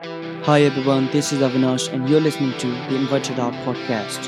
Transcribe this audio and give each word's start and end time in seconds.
Hi 0.00 0.62
everyone, 0.62 1.10
this 1.10 1.32
is 1.32 1.40
Avinash 1.40 1.92
and 1.92 2.08
you're 2.08 2.20
listening 2.20 2.56
to 2.58 2.68
the 2.68 2.94
Inverted 2.94 3.40
Out 3.40 3.52
podcast. 3.64 4.22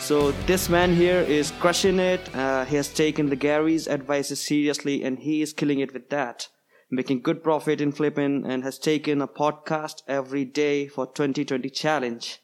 So 0.00 0.32
this 0.46 0.70
man 0.70 0.94
here 0.94 1.20
is 1.20 1.50
crushing 1.60 1.98
it. 1.98 2.34
Uh, 2.34 2.64
he 2.64 2.76
has 2.76 2.88
taken 2.88 3.28
the 3.28 3.36
Gary's 3.36 3.86
advices 3.86 4.40
seriously 4.40 5.04
and 5.04 5.18
he 5.18 5.42
is 5.42 5.52
killing 5.52 5.80
it 5.80 5.92
with 5.92 6.08
that. 6.08 6.48
Making 6.90 7.20
good 7.20 7.44
profit 7.44 7.82
in 7.82 7.92
flipping 7.92 8.46
and 8.46 8.64
has 8.64 8.78
taken 8.78 9.20
a 9.20 9.28
podcast 9.28 10.02
every 10.08 10.46
day 10.46 10.88
for 10.88 11.04
2020 11.04 11.68
challenge. 11.68 12.40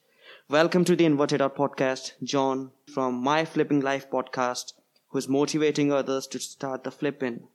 Welcome 0.51 0.85
to 0.85 0.95
the 0.95 1.07
Inverted 1.07 1.41
Out 1.41 1.57
podcast, 1.57 2.13
John 2.23 2.73
from 2.93 3.15
My 3.15 3.47
Flipping 3.47 3.81
Life 3.81 4.11
podcast, 4.11 4.75
who 5.13 5.19
is 5.19 5.29
motivating 5.29 5.93
others 5.93 6.27
to 6.27 6.39
start 6.39 6.85
the 6.85 6.91
flipping. 6.91 7.47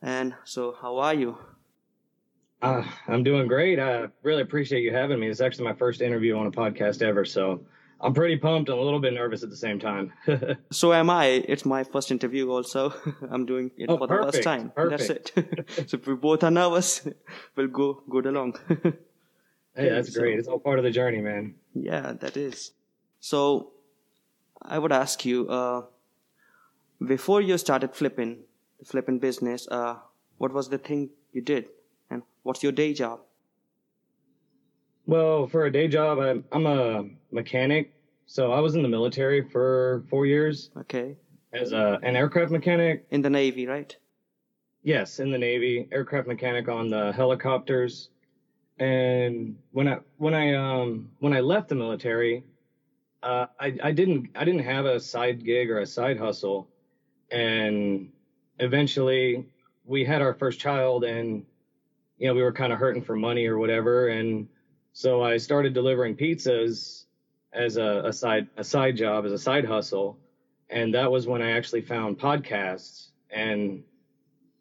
And 0.00 0.34
so, 0.44 0.76
how 0.80 0.98
are 0.98 1.14
you? 1.14 1.38
Uh, 2.62 2.84
I'm 3.08 3.24
doing 3.24 3.48
great. 3.48 3.80
I 3.80 4.06
really 4.22 4.42
appreciate 4.42 4.82
you 4.82 4.92
having 4.92 5.18
me. 5.18 5.28
It's 5.28 5.40
actually 5.40 5.64
my 5.64 5.74
first 5.74 6.00
interview 6.00 6.36
on 6.36 6.46
a 6.46 6.52
podcast 6.52 7.02
ever, 7.02 7.24
so 7.24 7.66
I'm 8.00 8.14
pretty 8.14 8.36
pumped 8.36 8.70
and 8.70 8.78
a 8.78 8.80
little 8.80 9.00
bit 9.00 9.12
nervous 9.12 9.42
at 9.42 9.50
the 9.50 9.56
same 9.56 9.80
time. 9.80 10.12
so 10.70 10.92
am 10.92 11.10
I. 11.10 11.26
It's 11.26 11.64
my 11.64 11.82
first 11.82 12.12
interview 12.12 12.48
also. 12.48 12.94
I'm 13.30 13.44
doing 13.44 13.72
it 13.76 13.90
oh, 13.90 13.98
for 13.98 14.06
perfect, 14.06 14.26
the 14.26 14.32
first 14.32 14.44
time. 14.44 14.70
Perfect. 14.70 15.32
That's 15.34 15.48
it. 15.48 15.88
so 15.90 15.96
if 15.96 16.06
we 16.06 16.14
both 16.14 16.44
are 16.44 16.50
nervous, 16.52 17.08
we'll 17.56 17.66
go 17.66 18.04
good 18.08 18.26
along. 18.26 18.54
hey, 19.74 19.88
that's 19.88 20.14
so, 20.14 20.20
great. 20.20 20.38
It's 20.38 20.46
all 20.46 20.60
part 20.60 20.78
of 20.78 20.84
the 20.84 20.92
journey, 20.92 21.20
man. 21.20 21.56
Yeah, 21.74 22.12
that 22.20 22.36
is. 22.36 22.70
So 23.18 23.72
I 24.62 24.78
would 24.78 24.92
ask 24.92 25.24
you, 25.24 25.48
uh, 25.48 25.82
before 27.04 27.40
you 27.40 27.58
started 27.58 27.94
flipping, 27.94 28.44
the 28.78 28.84
flipping 28.84 29.18
business, 29.18 29.66
uh, 29.68 29.96
what 30.38 30.52
was 30.52 30.68
the 30.68 30.78
thing 30.78 31.10
you 31.32 31.42
did? 31.42 31.66
And 32.10 32.22
what's 32.42 32.62
your 32.62 32.72
day 32.72 32.94
job? 32.94 33.20
Well, 35.06 35.46
for 35.46 35.66
a 35.66 35.72
day 35.72 35.88
job, 35.88 36.18
I'm, 36.18 36.44
I'm 36.52 36.66
a 36.66 37.04
mechanic. 37.30 37.92
So 38.26 38.52
I 38.52 38.60
was 38.60 38.74
in 38.74 38.82
the 38.82 38.88
military 38.88 39.48
for 39.48 40.04
four 40.10 40.26
years. 40.26 40.70
Okay. 40.76 41.16
As 41.52 41.72
a, 41.72 41.98
an 42.02 42.16
aircraft 42.16 42.50
mechanic. 42.50 43.06
In 43.10 43.22
the 43.22 43.30
Navy, 43.30 43.66
right? 43.66 43.96
Yes, 44.82 45.20
in 45.20 45.30
the 45.30 45.38
Navy, 45.38 45.88
aircraft 45.92 46.28
mechanic 46.28 46.68
on 46.68 46.90
the 46.90 47.12
helicopters. 47.12 48.10
And 48.78 49.56
when 49.72 49.88
I 49.88 49.98
when 50.18 50.34
I 50.34 50.54
um 50.54 51.10
when 51.20 51.32
I 51.32 51.40
left 51.40 51.68
the 51.68 51.74
military, 51.74 52.44
uh, 53.22 53.46
I 53.58 53.74
I 53.82 53.92
didn't 53.92 54.28
I 54.34 54.44
didn't 54.44 54.64
have 54.64 54.84
a 54.84 55.00
side 55.00 55.44
gig 55.44 55.70
or 55.70 55.80
a 55.80 55.86
side 55.86 56.18
hustle, 56.18 56.68
and 57.30 58.10
eventually 58.58 59.46
we 59.84 60.04
had 60.04 60.22
our 60.22 60.34
first 60.34 60.58
child, 60.58 61.04
and 61.04 61.44
you 62.18 62.26
know 62.28 62.34
we 62.34 62.42
were 62.42 62.52
kind 62.52 62.72
of 62.72 62.78
hurting 62.78 63.02
for 63.02 63.16
money 63.16 63.46
or 63.46 63.58
whatever, 63.58 64.08
and 64.08 64.48
so 64.92 65.22
I 65.22 65.36
started 65.36 65.74
delivering 65.74 66.16
pizzas 66.16 67.04
as 67.52 67.76
a, 67.76 68.02
a 68.06 68.12
side 68.12 68.48
a 68.56 68.64
side 68.64 68.96
job 68.96 69.24
as 69.24 69.32
a 69.32 69.38
side 69.38 69.64
hustle, 69.64 70.18
and 70.70 70.94
that 70.94 71.10
was 71.10 71.26
when 71.26 71.42
I 71.42 71.52
actually 71.52 71.82
found 71.82 72.18
podcasts, 72.18 73.10
and 73.30 73.82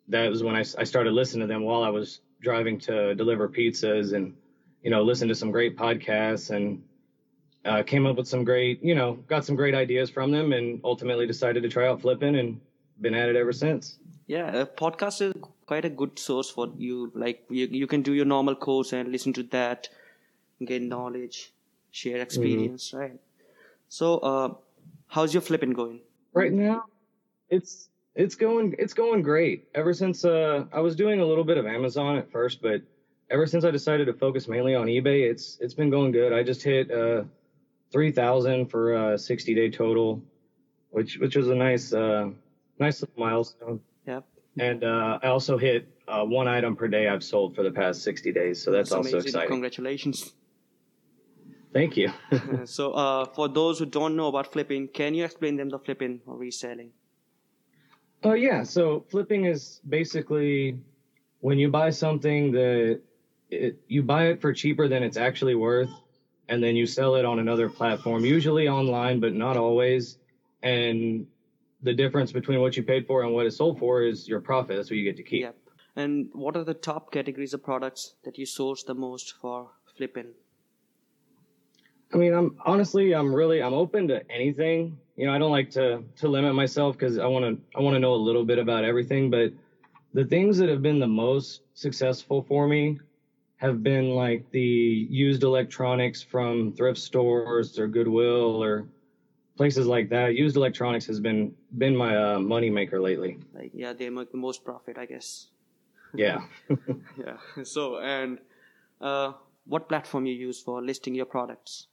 that 0.07 0.29
was 0.29 0.43
when 0.43 0.55
I, 0.55 0.59
I 0.59 0.83
started 0.83 1.13
listening 1.13 1.47
to 1.47 1.53
them 1.53 1.63
while 1.63 1.83
I 1.83 1.89
was 1.89 2.21
driving 2.41 2.77
to 2.79 3.15
deliver 3.15 3.49
pizzas, 3.49 4.13
and 4.13 4.35
you 4.83 4.91
know 4.91 5.03
listen 5.03 5.27
to 5.27 5.35
some 5.35 5.51
great 5.51 5.77
podcasts, 5.77 6.55
and 6.55 6.83
uh, 7.65 7.83
came 7.83 8.05
up 8.05 8.15
with 8.15 8.27
some 8.27 8.43
great 8.43 8.83
you 8.83 8.95
know 8.95 9.13
got 9.27 9.45
some 9.45 9.55
great 9.55 9.75
ideas 9.75 10.09
from 10.09 10.31
them, 10.31 10.53
and 10.53 10.79
ultimately 10.83 11.27
decided 11.27 11.63
to 11.63 11.69
try 11.69 11.87
out 11.87 12.01
flipping, 12.01 12.35
and 12.37 12.59
been 13.01 13.13
at 13.13 13.29
it 13.29 13.35
ever 13.35 13.51
since. 13.51 13.97
Yeah, 14.27 14.55
a 14.55 14.65
podcast 14.65 15.21
is 15.21 15.33
quite 15.65 15.85
a 15.85 15.89
good 15.89 16.17
source 16.17 16.49
for 16.49 16.71
you. 16.77 17.11
Like 17.13 17.43
you, 17.49 17.67
you 17.69 17.87
can 17.87 18.01
do 18.01 18.13
your 18.13 18.25
normal 18.25 18.55
course 18.55 18.93
and 18.93 19.11
listen 19.11 19.33
to 19.33 19.43
that 19.43 19.89
gain 20.63 20.89
knowledge, 20.89 21.53
share 21.91 22.21
experience, 22.21 22.89
mm-hmm. 22.89 22.97
right? 22.97 23.19
So, 23.89 24.17
uh, 24.19 24.53
how's 25.07 25.33
your 25.33 25.41
flipping 25.41 25.73
going? 25.73 25.99
Right 26.33 26.51
now, 26.51 26.85
it's 27.49 27.89
it's 28.15 28.35
going 28.35 28.75
it's 28.79 28.93
going 28.93 29.21
great. 29.21 29.67
Ever 29.75 29.93
since 29.93 30.25
uh, 30.25 30.65
I 30.71 30.79
was 30.79 30.95
doing 30.95 31.19
a 31.19 31.25
little 31.25 31.43
bit 31.43 31.57
of 31.57 31.65
Amazon 31.65 32.17
at 32.17 32.31
first, 32.31 32.61
but 32.61 32.81
ever 33.29 33.45
since 33.45 33.63
I 33.65 33.71
decided 33.71 34.05
to 34.05 34.13
focus 34.13 34.47
mainly 34.47 34.75
on 34.75 34.87
eBay, 34.87 35.29
it's 35.29 35.57
it's 35.61 35.73
been 35.73 35.89
going 35.89 36.11
good. 36.11 36.33
I 36.33 36.43
just 36.43 36.63
hit 36.63 36.91
uh, 36.91 37.23
three 37.95 38.11
thousand 38.11 38.67
for 38.67 38.83
a 38.93 39.17
sixty 39.17 39.55
day 39.55 39.69
total, 39.69 40.21
which 40.89 41.17
which 41.17 41.37
was 41.37 41.47
a 41.47 41.55
nice 41.55 41.93
uh, 41.93 42.29
nice 42.77 43.01
little 43.01 43.15
milestone. 43.17 43.79
Yep. 44.05 44.25
And 44.59 44.83
uh, 44.83 45.19
I 45.23 45.27
also 45.27 45.57
hit 45.57 45.87
uh, 46.05 46.25
one 46.25 46.47
item 46.49 46.75
per 46.75 46.89
day 46.89 47.07
I've 47.07 47.23
sold 47.23 47.55
for 47.55 47.63
the 47.63 47.71
past 47.71 48.03
60 48.03 48.31
days. 48.31 48.61
So 48.61 48.71
that's, 48.71 48.89
that's 48.89 48.95
also 48.95 49.09
amazing. 49.09 49.27
exciting. 49.27 49.49
Congratulations. 49.49 50.33
Thank 51.73 51.97
you. 51.97 52.09
so, 52.65 52.93
uh, 52.93 53.25
for 53.25 53.49
those 53.49 53.79
who 53.79 53.85
don't 53.85 54.15
know 54.15 54.27
about 54.27 54.53
flipping, 54.53 54.87
can 54.87 55.13
you 55.13 55.25
explain 55.25 55.57
them 55.57 55.69
the 55.69 55.79
flipping 55.79 56.21
or 56.25 56.37
reselling? 56.37 56.91
Oh, 58.23 58.29
uh, 58.29 58.33
yeah. 58.33 58.63
So, 58.63 59.05
flipping 59.09 59.43
is 59.45 59.81
basically 59.89 60.79
when 61.41 61.57
you 61.59 61.69
buy 61.69 61.89
something 61.89 62.53
that 62.53 63.01
it, 63.49 63.77
you 63.87 64.03
buy 64.03 64.27
it 64.27 64.39
for 64.39 64.53
cheaper 64.53 64.87
than 64.87 65.03
it's 65.03 65.17
actually 65.17 65.55
worth, 65.55 65.91
and 66.49 66.63
then 66.63 66.75
you 66.75 66.85
sell 66.85 67.15
it 67.15 67.25
on 67.25 67.39
another 67.39 67.69
platform, 67.69 68.23
usually 68.23 68.67
online, 68.67 69.19
but 69.19 69.33
not 69.33 69.57
always. 69.57 70.17
And 70.63 71.27
the 71.81 71.93
difference 71.93 72.31
between 72.31 72.61
what 72.61 72.75
you 72.77 72.83
paid 72.83 73.07
for 73.07 73.23
and 73.23 73.33
what 73.33 73.45
it's 73.45 73.57
sold 73.57 73.79
for 73.79 74.03
is 74.03 74.27
your 74.27 74.41
profit. 74.41 74.75
That's 74.75 74.89
what 74.89 74.97
you 74.97 75.03
get 75.03 75.17
to 75.17 75.23
keep. 75.23 75.41
Yep. 75.41 75.55
And 75.95 76.29
what 76.33 76.57
are 76.57 76.63
the 76.63 76.73
top 76.73 77.11
categories 77.11 77.53
of 77.53 77.63
products 77.63 78.15
that 78.25 78.37
you 78.37 78.45
source 78.45 78.83
the 78.83 78.93
most 78.93 79.35
for 79.39 79.69
flipping? 79.95 80.33
I 82.13 82.17
mean, 82.17 82.33
I'm 82.33 82.57
honestly, 82.65 83.13
I'm 83.13 83.33
really, 83.33 83.61
I'm 83.61 83.73
open 83.73 84.07
to 84.09 84.29
anything. 84.31 84.97
You 85.15 85.27
know, 85.27 85.33
I 85.33 85.37
don't 85.37 85.51
like 85.51 85.71
to 85.71 86.03
to 86.17 86.27
limit 86.27 86.53
myself 86.53 86.97
because 86.97 87.17
I 87.17 87.25
want 87.25 87.45
to, 87.45 87.77
I 87.77 87.81
want 87.81 87.95
to 87.95 87.99
know 87.99 88.13
a 88.13 88.15
little 88.15 88.45
bit 88.45 88.59
about 88.59 88.83
everything. 88.83 89.29
But 89.29 89.53
the 90.13 90.25
things 90.25 90.57
that 90.57 90.69
have 90.69 90.81
been 90.81 90.99
the 90.99 91.07
most 91.07 91.61
successful 91.73 92.43
for 92.43 92.67
me 92.67 92.99
have 93.65 93.83
been 93.83 94.11
like 94.11 94.49
the 94.51 95.07
used 95.09 95.43
electronics 95.43 96.21
from 96.21 96.73
thrift 96.73 96.99
stores 96.99 97.77
or 97.79 97.87
Goodwill 97.87 98.63
or 98.63 98.87
places 99.57 99.87
like 99.87 100.09
that. 100.09 100.35
Used 100.35 100.55
electronics 100.55 101.05
has 101.07 101.19
been 101.19 101.53
been 101.77 101.95
my 101.95 102.15
uh, 102.17 102.39
money 102.39 102.69
maker 102.69 103.01
lately. 103.01 103.37
Like, 103.53 103.71
yeah, 103.73 103.93
they 103.93 104.09
make 104.09 104.31
the 104.31 104.37
most 104.37 104.63
profit, 104.63 104.97
I 104.97 105.05
guess. 105.05 105.47
Yeah. 106.17 106.45
yeah. 107.17 107.63
So, 107.63 107.99
and 107.99 108.39
uh, 109.01 109.33
what 109.65 109.89
platform 109.89 110.25
you 110.25 110.33
use 110.33 110.61
for 110.61 110.81
listing 110.81 111.13
your 111.13 111.25
products? 111.25 111.87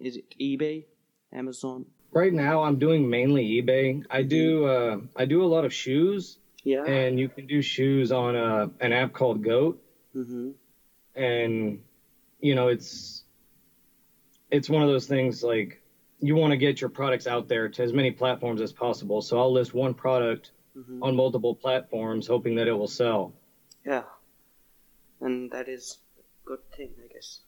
Is 0.00 0.16
it 0.16 0.38
eBay, 0.38 0.84
Amazon? 1.32 1.86
Right 2.12 2.32
now, 2.32 2.62
I'm 2.62 2.78
doing 2.78 3.10
mainly 3.10 3.44
eBay. 3.60 4.04
I 4.10 4.22
do 4.22 4.64
uh, 4.66 4.98
I 5.16 5.24
do 5.24 5.42
a 5.42 5.48
lot 5.54 5.64
of 5.64 5.72
shoes. 5.74 6.38
Yeah. 6.62 6.84
And 6.84 7.18
you 7.18 7.28
can 7.28 7.46
do 7.46 7.62
shoes 7.62 8.12
on 8.12 8.36
a, 8.36 8.44
uh, 8.44 8.68
an 8.80 8.92
app 8.92 9.12
called 9.12 9.42
Goat. 9.42 9.82
Mm-hmm. 10.14 10.50
And 11.18 11.82
you 12.40 12.54
know, 12.54 12.68
it's 12.68 13.24
it's 14.50 14.70
one 14.70 14.82
of 14.82 14.88
those 14.88 15.06
things 15.06 15.42
like 15.42 15.82
you 16.20 16.34
want 16.34 16.52
to 16.52 16.56
get 16.56 16.80
your 16.80 16.90
products 16.90 17.26
out 17.26 17.48
there 17.48 17.68
to 17.68 17.82
as 17.82 17.92
many 17.92 18.10
platforms 18.10 18.60
as 18.60 18.72
possible. 18.72 19.20
So 19.22 19.38
I'll 19.38 19.52
list 19.52 19.74
one 19.74 19.94
product 19.94 20.52
mm-hmm. 20.76 21.02
on 21.02 21.16
multiple 21.16 21.54
platforms, 21.54 22.26
hoping 22.26 22.54
that 22.56 22.66
it 22.66 22.72
will 22.72 22.88
sell. 22.88 23.32
Yeah, 23.84 24.04
and 25.20 25.50
that 25.52 25.68
is 25.68 25.98
a 26.18 26.48
good 26.48 26.70
thing, 26.76 26.90
I 27.04 27.12
guess. 27.12 27.40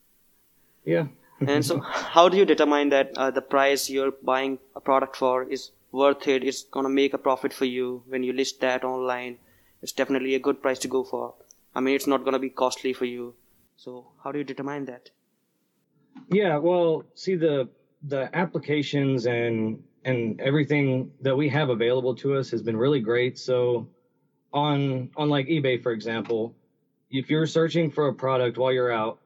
Yeah. 0.84 1.06
and 1.40 1.64
so, 1.64 1.80
how 1.80 2.28
do 2.28 2.36
you 2.36 2.44
determine 2.44 2.90
that 2.90 3.12
uh, 3.16 3.30
the 3.30 3.40
price 3.40 3.88
you're 3.88 4.12
buying 4.22 4.58
a 4.76 4.80
product 4.80 5.16
for 5.16 5.44
is 5.44 5.70
worth 5.90 6.28
it? 6.28 6.44
It's 6.44 6.64
gonna 6.64 6.88
make 6.88 7.14
a 7.14 7.18
profit 7.18 7.52
for 7.52 7.64
you 7.64 8.02
when 8.08 8.22
you 8.22 8.32
list 8.32 8.60
that 8.60 8.84
online. 8.84 9.38
It's 9.82 9.92
definitely 9.92 10.34
a 10.34 10.38
good 10.38 10.60
price 10.60 10.78
to 10.80 10.88
go 10.88 11.04
for. 11.04 11.34
I 11.74 11.80
mean, 11.80 11.94
it's 11.94 12.06
not 12.06 12.24
gonna 12.24 12.38
be 12.38 12.50
costly 12.50 12.92
for 12.92 13.04
you. 13.06 13.34
So, 13.80 14.08
how 14.22 14.30
do 14.30 14.38
you 14.38 14.44
determine 14.44 14.84
that? 14.84 15.08
Yeah, 16.30 16.58
well, 16.58 17.04
see 17.14 17.34
the 17.34 17.70
the 18.02 18.28
applications 18.36 19.24
and 19.24 19.82
and 20.04 20.38
everything 20.38 21.10
that 21.22 21.34
we 21.34 21.48
have 21.48 21.70
available 21.70 22.14
to 22.16 22.36
us 22.36 22.50
has 22.50 22.60
been 22.60 22.76
really 22.76 23.00
great. 23.00 23.38
So 23.38 23.88
on 24.52 25.08
on 25.16 25.30
like 25.30 25.46
eBay, 25.46 25.82
for 25.82 25.92
example, 25.92 26.54
if 27.10 27.30
you're 27.30 27.46
searching 27.46 27.90
for 27.90 28.08
a 28.08 28.12
product 28.12 28.58
while 28.58 28.70
you're 28.70 28.92
out 28.92 29.18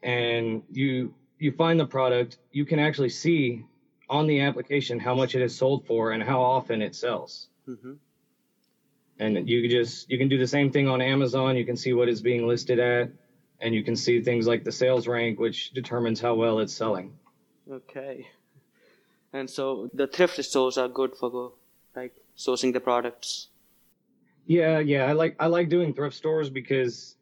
and 0.00 0.62
you 0.70 1.12
you 1.40 1.50
find 1.50 1.80
the 1.80 1.86
product, 1.86 2.38
you 2.52 2.64
can 2.64 2.78
actually 2.78 3.08
see 3.08 3.64
on 4.08 4.28
the 4.28 4.42
application 4.42 5.00
how 5.00 5.16
much 5.16 5.34
it 5.34 5.42
is 5.42 5.56
sold 5.56 5.88
for 5.88 6.12
and 6.12 6.22
how 6.22 6.40
often 6.40 6.82
it 6.82 6.94
sells. 6.94 7.48
Mm-hmm. 7.68 7.94
And 9.18 9.48
you 9.48 9.68
just 9.68 10.08
you 10.08 10.18
can 10.18 10.28
do 10.28 10.38
the 10.38 10.46
same 10.46 10.70
thing 10.70 10.86
on 10.86 11.02
Amazon. 11.02 11.56
You 11.56 11.64
can 11.64 11.76
see 11.76 11.92
what 11.92 12.08
it's 12.08 12.20
being 12.20 12.46
listed 12.46 12.78
at, 12.78 13.10
and 13.62 13.74
you 13.74 13.82
can 13.82 13.96
see 13.96 14.20
things 14.20 14.46
like 14.46 14.64
the 14.64 14.72
sales 14.72 15.06
rank, 15.06 15.38
which 15.38 15.70
determines 15.70 16.20
how 16.20 16.34
well 16.34 16.58
it's 16.58 16.74
selling. 16.74 17.12
Okay. 17.70 18.28
And 19.32 19.48
so 19.48 19.88
the 19.94 20.06
thrift 20.06 20.42
stores 20.44 20.76
are 20.76 20.88
good 20.88 21.14
for 21.16 21.52
like 21.96 22.14
sourcing 22.36 22.72
the 22.72 22.80
products. 22.80 23.48
Yeah, 24.46 24.80
yeah, 24.80 25.04
I 25.04 25.12
like 25.12 25.36
I 25.38 25.46
like 25.46 25.68
doing 25.68 25.94
thrift 25.94 26.16
stores 26.16 26.50
because 26.50 27.14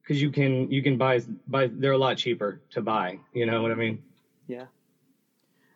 because 0.00 0.22
you 0.22 0.30
can 0.30 0.70
you 0.70 0.82
can 0.82 0.96
buy 0.96 1.20
buy 1.48 1.66
they're 1.66 1.92
a 1.92 1.98
lot 1.98 2.16
cheaper 2.16 2.60
to 2.70 2.80
buy. 2.80 3.18
You 3.34 3.46
know 3.46 3.60
what 3.60 3.72
I 3.72 3.74
mean? 3.74 4.02
Yeah. 4.46 4.66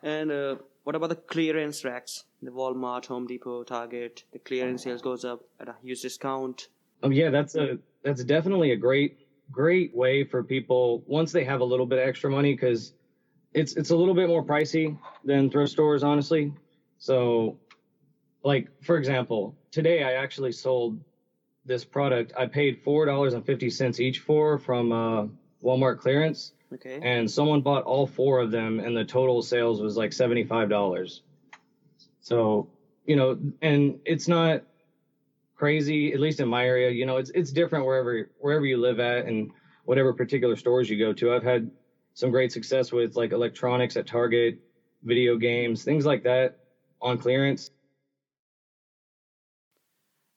And 0.03 0.31
uh, 0.31 0.57
what 0.85 0.95
about 0.95 1.11
the 1.11 1.17
clearance 1.17 1.85
racks? 1.85 2.25
The 2.41 2.51
Walmart, 2.51 3.07
Home 3.07 3.27
Depot, 3.27 3.65
Target. 3.65 4.25
The 4.33 4.39
clearance 4.39 4.85
sales 4.85 5.03
goes 5.03 5.25
up 5.25 5.45
at 5.61 5.69
a 5.69 5.75
huge 5.83 6.03
discount. 6.03 6.69
Oh 7.03 7.11
yeah, 7.11 7.31
that's 7.31 7.57
a 7.57 7.79
that's 8.05 8.23
definitely 8.25 8.71
a 8.71 8.77
great 8.77 9.19
great 9.51 9.95
way 9.95 10.25
for 10.25 10.43
people 10.43 11.03
once 11.07 11.33
they 11.33 11.45
have 11.45 11.61
a 11.61 11.65
little 11.65 11.87
bit 11.87 11.99
of 11.99 12.09
extra 12.09 12.31
money 12.31 12.55
because 12.55 12.93
it's 13.55 13.75
it's 13.75 13.91
a 13.91 13.97
little 13.97 14.15
bit 14.15 14.29
more 14.29 14.43
pricey 14.45 14.97
than 15.25 15.51
thrift 15.51 15.73
stores, 15.73 16.03
honestly. 16.03 16.53
So, 16.99 17.59
like 18.43 18.69
for 18.83 18.97
example, 18.97 19.57
today 19.71 20.03
I 20.03 20.15
actually 20.15 20.53
sold 20.53 21.01
this 21.65 21.85
product. 21.85 22.33
I 22.39 22.47
paid 22.47 22.83
four 22.83 23.07
dollars 23.07 23.35
and 23.35 23.45
fifty 23.45 23.71
cents 23.71 24.01
each 24.01 24.21
for 24.21 24.59
from 24.59 24.93
uh, 24.93 25.27
Walmart 25.63 25.99
clearance. 25.99 26.53
Okay. 26.73 27.01
And 27.03 27.31
someone 27.31 27.61
bought 27.61 27.85
all 27.85 28.07
four 28.07 28.41
of 28.41 28.51
them, 28.51 28.81
and 28.81 28.97
the 28.97 29.05
total 29.05 29.43
sales 29.43 29.83
was 29.83 29.97
like 29.97 30.13
seventy 30.13 30.45
five 30.45 30.71
dollars. 30.71 31.23
So 32.21 32.69
you 33.05 33.17
know, 33.17 33.39
and 33.61 33.99
it's 34.05 34.29
not 34.29 34.63
crazy, 35.63 36.13
at 36.13 36.19
least 36.19 36.41
in 36.41 36.49
my 36.49 36.67
area. 36.67 36.91
You 36.91 37.07
know, 37.07 37.19
it's 37.19 37.31
it's 37.37 37.53
different 37.53 37.87
wherever 37.87 38.29
wherever 38.41 38.67
you 38.67 38.79
live 38.79 38.99
at 38.99 39.27
and 39.27 39.49
whatever 39.85 40.13
particular 40.13 40.57
stores 40.57 40.91
you 40.91 40.99
go 40.99 41.13
to. 41.13 41.33
I've 41.33 41.45
had 41.45 41.71
some 42.15 42.33
great 42.33 42.51
success 42.51 42.91
with 42.91 43.15
like 43.15 43.31
electronics 43.31 43.97
at 43.97 44.09
Target, 44.09 44.59
video 45.05 45.37
games, 45.37 45.85
things 45.85 46.05
like 46.05 46.25
that 46.25 46.59
on 47.01 47.17
clearance. 47.17 47.71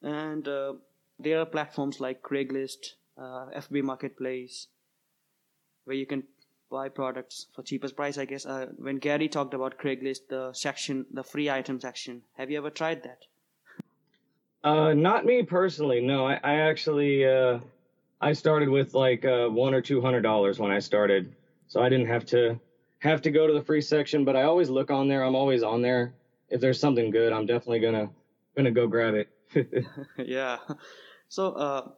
And 0.04 0.48
uh, 0.48 0.74
there 1.18 1.39
are 1.39 1.48
platforms 1.48 2.00
like 2.00 2.22
Craigslist, 2.22 2.94
uh, 3.18 3.48
FB 3.66 3.81
Marketplace, 3.81 4.68
where 5.86 5.98
you 5.98 6.06
can 6.06 6.22
buy 6.69 6.89
products 6.89 7.48
for 7.56 7.63
cheapest 7.63 7.95
price. 7.95 8.19
I 8.19 8.25
guess 8.25 8.45
uh, 8.45 8.68
when 8.77 8.98
Gary 8.98 9.27
talked 9.27 9.56
about 9.56 9.80
Craigslist, 9.80 10.27
the 10.30 10.54
section, 10.54 11.07
the 11.12 11.24
free 11.24 11.50
item 11.50 11.80
section, 11.80 12.22
have 12.38 12.51
you 12.51 12.60
ever 12.60 12.69
tried 12.69 13.01
that? 13.01 13.22
Uh, 14.65 14.95
not 14.95 15.25
me 15.25 15.44
personally. 15.44 16.01
No, 16.01 16.25
I, 16.25 16.39
I 16.44 16.56
actually 16.56 17.23
uh, 17.23 17.59
I 18.19 18.33
started 18.33 18.67
with 18.67 18.95
like 18.95 19.23
uh, 19.23 19.47
one 19.47 19.75
or 19.75 19.81
two 19.81 20.01
hundred 20.01 20.21
dollars 20.21 20.57
when 20.57 20.71
I 20.71 20.79
started, 20.79 21.35
so 21.67 21.83
I 21.83 21.88
didn't 21.88 22.07
have 22.07 22.25
to 22.27 22.59
have 22.97 23.21
to 23.21 23.31
go 23.31 23.45
to 23.45 23.53
the 23.53 23.62
free 23.62 23.81
section. 23.81 24.25
But 24.25 24.35
I 24.35 24.41
always 24.41 24.71
look 24.71 24.89
on 24.89 25.07
there. 25.07 25.23
I'm 25.23 25.35
always 25.35 25.62
on 25.62 25.83
there. 25.83 26.15
If 26.50 26.62
there's 26.62 26.79
something 26.79 27.12
good, 27.12 27.31
I'm 27.31 27.45
definitely 27.45 27.81
gonna 27.81 28.09
gonna 28.57 28.71
go 28.71 28.88
grab 28.88 29.13
it. 29.13 29.29
yeah. 30.17 30.57
So, 31.29 31.51
uh, 31.51 31.89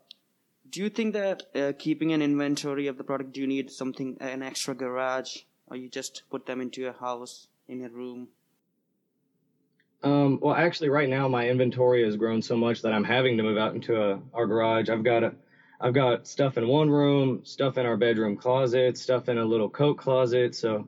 do 0.69 0.81
you 0.81 0.89
think 0.89 1.13
that 1.13 1.43
uh, 1.55 1.71
keeping 1.79 2.11
an 2.11 2.21
inventory 2.21 2.87
of 2.87 2.97
the 2.97 3.05
product, 3.05 3.31
do 3.31 3.39
you 3.39 3.47
need 3.47 3.71
something, 3.71 4.17
an 4.19 4.43
extra 4.43 4.75
garage, 4.75 5.37
or 5.67 5.77
you 5.77 5.89
just 5.89 6.23
put 6.29 6.45
them 6.45 6.59
into 6.59 6.81
your 6.81 6.93
house 6.93 7.47
in 7.69 7.81
a 7.85 7.89
room? 7.89 8.27
Um, 10.03 10.39
well, 10.41 10.55
actually, 10.55 10.89
right 10.89 11.09
now 11.09 11.27
my 11.27 11.49
inventory 11.49 12.03
has 12.03 12.15
grown 12.15 12.41
so 12.41 12.55
much 12.55 12.81
that 12.83 12.94
I'm 12.94 13.03
having 13.03 13.38
to 13.38 13.44
move 13.44 13.57
out 13.57 13.73
into 13.73 14.01
a, 14.01 14.19
our 14.33 14.45
garage. 14.45 14.89
I've 14.89 15.03
got 15.03 15.23
a, 15.23 15.33
I've 15.81 15.94
got 15.94 16.27
stuff 16.27 16.57
in 16.57 16.67
one 16.67 16.89
room, 16.89 17.41
stuff 17.44 17.77
in 17.77 17.85
our 17.85 17.97
bedroom 17.97 18.35
closet, 18.38 18.97
stuff 18.97 19.29
in 19.29 19.38
a 19.38 19.45
little 19.45 19.69
coat 19.69 19.97
closet. 19.97 20.55
So, 20.55 20.88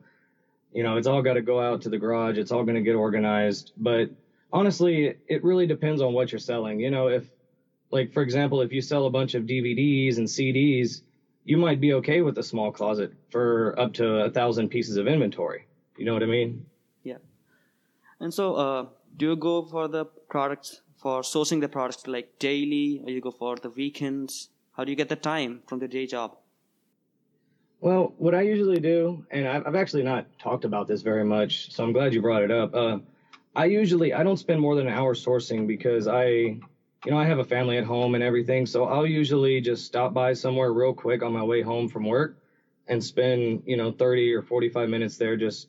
you 0.72 0.82
know, 0.82 0.96
it's 0.96 1.06
all 1.06 1.22
got 1.22 1.34
to 1.34 1.42
go 1.42 1.60
out 1.60 1.82
to 1.82 1.88
the 1.88 1.98
garage. 1.98 2.38
It's 2.38 2.52
all 2.52 2.64
going 2.64 2.76
to 2.76 2.82
get 2.82 2.94
organized. 2.94 3.72
But 3.76 4.10
honestly, 4.52 5.16
it 5.28 5.44
really 5.44 5.66
depends 5.66 6.00
on 6.00 6.12
what 6.12 6.32
you're 6.32 6.38
selling. 6.38 6.80
You 6.80 6.90
know, 6.90 7.08
if, 7.08 7.24
like, 7.90 8.12
for 8.12 8.22
example, 8.22 8.60
if 8.62 8.72
you 8.72 8.80
sell 8.80 9.06
a 9.06 9.10
bunch 9.10 9.34
of 9.34 9.44
DVDs 9.44 10.18
and 10.18 10.26
CDs, 10.26 11.02
you 11.44 11.56
might 11.56 11.80
be 11.80 11.94
okay 11.94 12.20
with 12.20 12.38
a 12.38 12.42
small 12.42 12.70
closet 12.70 13.12
for 13.30 13.78
up 13.78 13.92
to 13.94 14.06
a 14.24 14.30
thousand 14.30 14.68
pieces 14.68 14.96
of 14.96 15.06
inventory. 15.06 15.66
You 15.96 16.04
know 16.04 16.14
what 16.14 16.22
I 16.22 16.26
mean? 16.26 16.66
Yeah. 17.02 17.16
And 18.20 18.32
so, 18.32 18.54
uh, 18.54 18.86
do 19.16 19.26
you 19.26 19.36
go 19.36 19.62
for 19.62 19.88
the 19.88 20.04
products 20.28 20.82
for 20.96 21.22
sourcing 21.22 21.60
the 21.60 21.68
products 21.68 22.06
like 22.06 22.38
daily, 22.38 23.00
or 23.04 23.10
you 23.10 23.20
go 23.20 23.30
for 23.30 23.56
the 23.56 23.70
weekends? 23.70 24.50
How 24.72 24.84
do 24.84 24.90
you 24.90 24.96
get 24.96 25.08
the 25.08 25.16
time 25.16 25.62
from 25.66 25.78
the 25.78 25.88
day 25.88 26.06
job? 26.06 26.36
Well, 27.80 28.14
what 28.18 28.34
I 28.34 28.42
usually 28.42 28.80
do, 28.80 29.24
and 29.30 29.48
I've 29.48 29.74
actually 29.74 30.02
not 30.02 30.26
talked 30.38 30.66
about 30.66 30.86
this 30.86 31.00
very 31.00 31.24
much, 31.24 31.72
so 31.72 31.82
I'm 31.82 31.92
glad 31.92 32.12
you 32.12 32.20
brought 32.20 32.42
it 32.42 32.50
up. 32.50 32.74
Uh, 32.74 32.98
I 33.56 33.64
usually 33.64 34.12
I 34.12 34.22
don't 34.22 34.36
spend 34.36 34.60
more 34.60 34.76
than 34.76 34.86
an 34.86 34.92
hour 34.92 35.14
sourcing 35.14 35.66
because 35.66 36.06
I, 36.06 36.24
you 36.24 36.60
know, 37.06 37.18
I 37.18 37.24
have 37.24 37.38
a 37.38 37.44
family 37.44 37.78
at 37.78 37.84
home 37.84 38.14
and 38.14 38.22
everything, 38.22 38.66
so 38.66 38.84
I'll 38.84 39.06
usually 39.06 39.62
just 39.62 39.86
stop 39.86 40.12
by 40.12 40.34
somewhere 40.34 40.74
real 40.74 40.92
quick 40.92 41.22
on 41.22 41.32
my 41.32 41.42
way 41.42 41.62
home 41.62 41.88
from 41.88 42.04
work 42.04 42.36
and 42.88 43.02
spend, 43.02 43.62
you 43.64 43.78
know, 43.78 43.92
30 43.92 44.34
or 44.34 44.42
45 44.42 44.88
minutes 44.90 45.16
there 45.16 45.36
just 45.36 45.68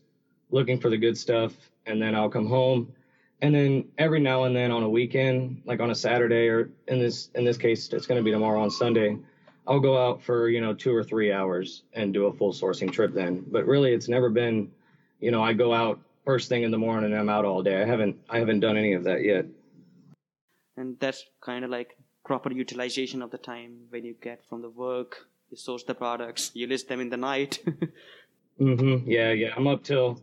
looking 0.50 0.80
for 0.80 0.90
the 0.90 0.98
good 0.98 1.18
stuff, 1.18 1.54
and 1.86 2.02
then 2.02 2.14
I'll 2.14 2.30
come 2.30 2.48
home 2.48 2.94
and 3.42 3.56
then 3.56 3.86
every 3.98 4.20
now 4.20 4.44
and 4.44 4.56
then 4.56 4.72
on 4.72 4.84
a 4.84 4.90
weekend, 4.90 5.62
like 5.66 5.80
on 5.80 5.90
a 5.90 5.96
Saturday 5.96 6.48
or 6.48 6.70
in 6.88 7.00
this 7.00 7.30
in 7.36 7.44
this 7.44 7.58
case, 7.58 7.92
it's 7.92 8.06
going 8.06 8.20
to 8.20 8.24
be 8.24 8.32
tomorrow 8.32 8.62
on 8.62 8.70
Sunday. 8.70 9.18
I'll 9.68 9.80
go 9.80 9.98
out 9.98 10.22
for 10.22 10.50
you 10.50 10.62
know 10.62 10.74
two 10.74 10.94
or 10.94 11.04
three 11.04 11.32
hours 11.32 11.84
and 11.94 12.14
do 12.14 12.28
a 12.28 12.34
full 12.34 12.54
sourcing 12.54 12.92
trip 12.92 13.14
then. 13.14 13.44
But 13.48 13.66
really, 13.66 13.94
it's 13.94 14.08
never 14.08 14.30
been, 14.30 14.72
you 15.20 15.32
know, 15.32 15.44
I 15.44 15.54
go 15.54 15.74
out 15.74 16.00
first 16.24 16.50
thing 16.50 16.64
in 16.64 16.72
the 16.72 16.78
morning 16.78 17.12
and 17.12 17.20
I'm 17.20 17.30
out 17.30 17.46
all 17.46 17.64
day. 17.64 17.82
I 17.82 17.86
haven't 17.86 18.18
I 18.30 18.38
haven't 18.38 18.60
done 18.60 18.78
any 18.78 18.94
of 18.94 19.04
that 19.06 19.24
yet. 19.24 19.46
And 20.78 21.00
that's 21.00 21.26
kind 21.42 21.66
of 21.66 21.72
like 21.72 21.98
proper 22.24 22.52
utilization 22.52 23.22
of 23.22 23.32
the 23.32 23.38
time 23.38 23.88
when 23.90 24.06
you 24.06 24.16
get 24.22 24.46
from 24.48 24.62
the 24.62 24.70
work, 24.70 25.28
you 25.50 25.58
source 25.58 25.84
the 25.84 25.96
products, 25.96 26.52
you 26.54 26.68
list 26.68 26.88
them 26.90 27.02
in 27.02 27.10
the 27.10 27.18
night. 27.18 27.60
mm-hmm. 28.60 29.10
Yeah, 29.10 29.32
yeah. 29.32 29.54
I'm 29.56 29.68
up 29.68 29.84
till 29.84 30.22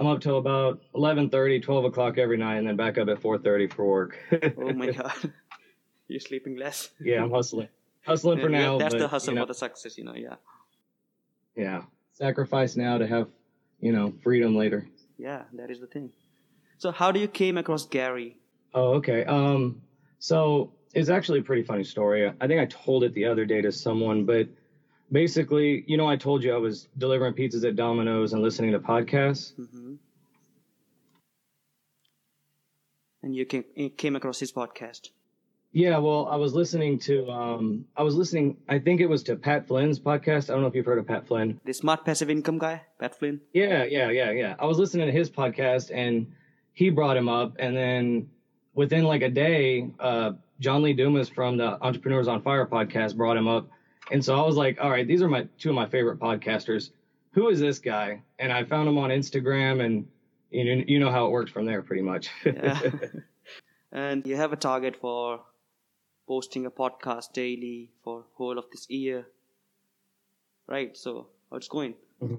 I'm 0.00 0.06
up 0.06 0.22
till 0.22 0.38
about 0.38 0.80
11:30, 0.94 1.62
12 1.62 1.84
o'clock 1.84 2.16
every 2.16 2.38
night, 2.38 2.56
and 2.56 2.66
then 2.66 2.74
back 2.74 2.96
up 2.96 3.08
at 3.08 3.20
4:30 3.20 3.70
for 3.70 3.84
work. 3.84 4.16
oh 4.56 4.72
my 4.72 4.92
god, 4.92 5.32
you're 6.08 6.20
sleeping 6.20 6.56
less. 6.56 6.88
yeah, 6.98 7.22
I'm 7.22 7.30
hustling, 7.30 7.68
hustling 8.06 8.40
for 8.40 8.48
now. 8.48 8.78
That's 8.78 8.94
but, 8.94 8.98
the 8.98 9.08
hustle 9.08 9.34
you 9.34 9.40
know, 9.40 9.42
for 9.42 9.48
the 9.48 9.54
success, 9.54 9.98
you 9.98 10.04
know. 10.04 10.14
Yeah. 10.14 10.36
Yeah, 11.54 11.82
sacrifice 12.14 12.76
now 12.76 12.96
to 12.96 13.06
have, 13.06 13.28
you 13.80 13.92
know, 13.92 14.14
freedom 14.22 14.56
later. 14.56 14.88
Yeah, 15.18 15.42
that 15.52 15.70
is 15.70 15.80
the 15.80 15.86
thing. 15.86 16.10
So, 16.78 16.92
how 16.92 17.12
do 17.12 17.20
you 17.20 17.28
came 17.28 17.58
across 17.58 17.84
Gary? 17.86 18.38
Oh, 18.72 18.94
okay. 18.94 19.26
Um, 19.26 19.82
so 20.18 20.72
it's 20.94 21.10
actually 21.10 21.40
a 21.40 21.42
pretty 21.42 21.62
funny 21.62 21.84
story. 21.84 22.26
I 22.40 22.46
think 22.46 22.58
I 22.58 22.64
told 22.64 23.04
it 23.04 23.12
the 23.12 23.26
other 23.26 23.44
day 23.44 23.60
to 23.60 23.70
someone, 23.70 24.24
but 24.24 24.48
basically, 25.10 25.84
you 25.86 25.96
know, 25.96 26.06
I 26.06 26.16
told 26.16 26.42
you 26.42 26.54
I 26.54 26.58
was 26.58 26.88
delivering 26.96 27.34
pizzas 27.34 27.66
at 27.66 27.76
Domino's 27.76 28.32
and 28.32 28.42
listening 28.42 28.72
to 28.72 28.78
podcasts. 28.78 29.54
Mm-hmm. 29.54 29.94
And 33.22 33.36
you 33.36 33.44
came, 33.44 33.64
you 33.74 33.90
came 33.90 34.16
across 34.16 34.40
his 34.40 34.52
podcast. 34.52 35.10
Yeah, 35.72 35.98
well, 35.98 36.26
I 36.26 36.34
was 36.36 36.52
listening 36.52 36.98
to, 37.00 37.30
um, 37.30 37.84
I 37.96 38.02
was 38.02 38.16
listening, 38.16 38.56
I 38.68 38.80
think 38.80 39.00
it 39.00 39.06
was 39.06 39.22
to 39.24 39.36
Pat 39.36 39.68
Flynn's 39.68 40.00
podcast. 40.00 40.50
I 40.50 40.54
don't 40.54 40.62
know 40.62 40.66
if 40.66 40.74
you've 40.74 40.86
heard 40.86 40.98
of 40.98 41.06
Pat 41.06 41.28
Flynn. 41.28 41.60
The 41.64 41.72
smart 41.72 42.04
passive 42.04 42.28
income 42.28 42.58
guy, 42.58 42.82
Pat 42.98 43.16
Flynn. 43.16 43.40
Yeah, 43.52 43.84
yeah, 43.84 44.10
yeah, 44.10 44.32
yeah. 44.32 44.56
I 44.58 44.66
was 44.66 44.78
listening 44.78 45.06
to 45.06 45.12
his 45.12 45.30
podcast 45.30 45.94
and 45.94 46.32
he 46.72 46.90
brought 46.90 47.16
him 47.16 47.28
up. 47.28 47.54
And 47.60 47.76
then 47.76 48.30
within 48.74 49.04
like 49.04 49.22
a 49.22 49.28
day, 49.28 49.90
uh, 50.00 50.32
John 50.58 50.82
Lee 50.82 50.92
Dumas 50.92 51.28
from 51.28 51.56
the 51.56 51.80
Entrepreneurs 51.80 52.26
on 52.26 52.42
Fire 52.42 52.66
podcast 52.66 53.16
brought 53.16 53.36
him 53.36 53.46
up 53.46 53.68
and 54.10 54.24
so 54.24 54.36
I 54.36 54.44
was 54.44 54.56
like, 54.56 54.78
all 54.80 54.90
right, 54.90 55.06
these 55.06 55.22
are 55.22 55.28
my 55.28 55.46
two 55.58 55.70
of 55.70 55.74
my 55.74 55.86
favorite 55.86 56.18
podcasters. 56.18 56.90
Who 57.32 57.48
is 57.48 57.60
this 57.60 57.78
guy? 57.78 58.22
And 58.38 58.52
I 58.52 58.64
found 58.64 58.88
him 58.88 58.98
on 58.98 59.10
Instagram 59.10 59.84
and 59.84 60.06
you 60.50 60.64
know, 60.64 60.84
you 60.86 60.98
know 60.98 61.10
how 61.10 61.26
it 61.26 61.30
works 61.30 61.50
from 61.50 61.64
there 61.64 61.82
pretty 61.82 62.02
much. 62.02 62.30
yeah. 62.44 62.80
And 63.92 64.24
you 64.24 64.36
have 64.36 64.52
a 64.52 64.56
target 64.56 64.96
for 64.96 65.40
posting 66.28 66.64
a 66.64 66.70
podcast 66.70 67.32
daily 67.32 67.90
for 68.04 68.24
whole 68.34 68.56
of 68.56 68.66
this 68.70 68.88
year. 68.88 69.26
Right? 70.68 70.96
So 70.96 71.26
how's 71.50 71.66
it 71.66 71.70
going? 71.70 71.94
Mm-hmm. 72.22 72.36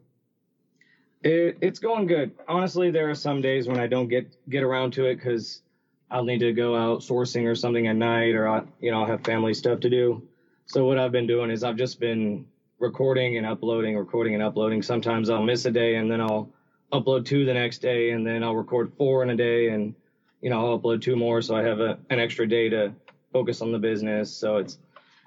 It, 1.24 1.58
it's 1.62 1.80
going 1.80 2.08
good. 2.08 2.32
Honestly, 2.48 2.90
there 2.90 3.10
are 3.10 3.16
some 3.16 3.42
days 3.42 3.68
when 3.68 3.80
I 3.80 3.88
don't 3.88 4.08
get 4.08 4.34
get 4.50 4.63
around 4.63 4.94
to 4.94 5.06
it 5.06 5.16
because 5.16 5.62
I'll 6.10 6.24
need 6.24 6.40
to 6.40 6.54
go 6.54 6.75
out 6.75 7.01
sourcing 7.01 7.46
or 7.46 7.56
something 7.56 7.86
at 7.88 7.96
night, 7.96 8.34
or 8.34 8.48
I, 8.48 8.63
you 8.80 8.92
know, 8.92 9.01
I'll 9.01 9.08
have 9.08 9.24
family 9.24 9.54
stuff 9.54 9.82
to 9.82 9.90
do. 9.90 10.24
So 10.72 10.86
what 10.86 10.98
I've 10.98 11.12
been 11.12 11.28
doing 11.28 11.51
is 11.51 11.66
I've 11.66 11.75
just 11.75 12.00
been 12.00 12.46
recording 12.80 13.36
and 13.36 13.46
uploading, 13.46 13.98
recording 13.98 14.36
and 14.36 14.42
uploading. 14.42 14.82
Sometimes 14.82 15.30
I'll 15.30 15.44
miss 15.44 15.66
a 15.66 15.72
day 15.72 15.96
and 15.96 16.10
then 16.10 16.22
I'll 16.22 16.50
upload 16.94 17.25
two 17.25 17.44
the 17.44 17.54
next 17.54 17.80
day 17.80 18.12
and 18.12 18.25
then 18.25 18.42
I'll 18.42 18.56
record 18.56 18.94
four 18.98 19.22
in 19.22 19.32
a 19.32 19.36
day 19.36 19.68
and 19.68 19.94
you 20.40 20.50
know 20.50 20.66
I'll 20.66 20.80
upload 20.80 21.01
two 21.01 21.18
more 21.18 21.42
so 21.42 21.58
I 21.58 21.63
have 21.63 21.82
a, 21.82 22.00
an 22.10 22.22
extra 22.22 22.48
day 22.48 22.70
to 22.70 22.94
focus 23.34 23.62
on 23.62 23.74
the 23.74 23.80
business. 23.80 24.32
So 24.32 24.60
it's 24.60 24.78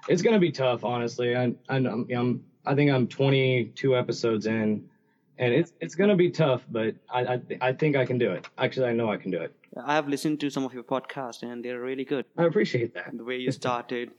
it's 0.09 0.23
gonna 0.23 0.39
be 0.39 0.51
tough, 0.51 0.83
honestly. 0.83 1.35
I 1.35 1.53
I'm, 1.69 2.07
I'm 2.09 2.43
I 2.65 2.73
think 2.73 2.89
I'm 2.89 3.07
22 3.07 3.95
episodes 3.95 4.47
in, 4.47 4.89
and 5.37 5.53
it's 5.53 5.73
it's 5.79 5.93
gonna 5.93 6.15
be 6.15 6.31
tough, 6.31 6.65
but 6.71 6.95
I 7.07 7.35
I, 7.35 7.41
I 7.61 7.73
think 7.73 7.95
I 7.95 8.03
can 8.03 8.17
do 8.17 8.31
it. 8.31 8.47
Actually, 8.57 8.87
I 8.87 8.93
know 8.93 9.11
I 9.11 9.17
can 9.17 9.29
do 9.29 9.41
it. 9.41 9.53
I 9.77 9.93
have 9.93 10.07
listened 10.07 10.39
to 10.39 10.49
some 10.49 10.65
of 10.65 10.73
your 10.73 10.83
podcasts, 10.83 11.43
and 11.43 11.63
they're 11.63 11.81
really 11.81 12.05
good. 12.05 12.25
I 12.35 12.45
appreciate 12.45 12.95
that. 12.95 13.15
The 13.15 13.23
way 13.23 13.37
you 13.37 13.51
started, 13.51 14.09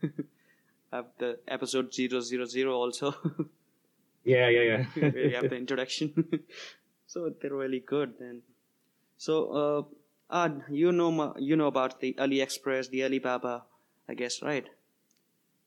have 0.92 1.06
the 1.18 1.38
episode 1.48 1.92
000 1.94 2.72
also, 2.72 3.14
Yeah, 4.24 4.48
yeah, 4.48 4.62
yeah. 4.62 4.84
you 5.14 5.34
have 5.36 5.48
the 5.50 5.56
introduction. 5.64 6.42
so 7.06 7.30
they're 7.40 7.54
really 7.54 7.80
good. 7.80 8.14
And 8.20 8.42
so, 9.18 9.34
uh, 9.52 9.82
ah, 10.30 10.50
you 10.70 10.92
know, 10.92 11.34
you 11.38 11.56
know 11.56 11.68
about 11.68 12.00
the 12.00 12.14
AliExpress, 12.14 12.90
the 12.90 13.04
Alibaba, 13.04 13.64
I 14.08 14.14
guess, 14.14 14.42
right? 14.42 14.68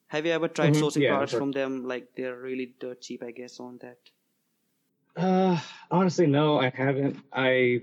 Have 0.08 0.26
you 0.26 0.34
ever 0.34 0.50
tried 0.50 0.74
Mhm, 0.74 0.82
sourcing 0.82 1.02
yeah, 1.04 1.10
products 1.10 1.32
from 1.34 1.52
them? 1.52 1.86
Like 1.88 2.16
they're 2.16 2.36
really 2.36 2.74
dirt 2.80 3.02
cheap, 3.02 3.24
I 3.24 3.32
guess, 3.32 3.60
on 3.62 3.78
that. 3.80 3.98
Uh, 5.16 5.60
honestly, 5.92 6.28
no, 6.28 6.60
I 6.60 6.70
haven't. 6.70 7.18
I, 7.34 7.82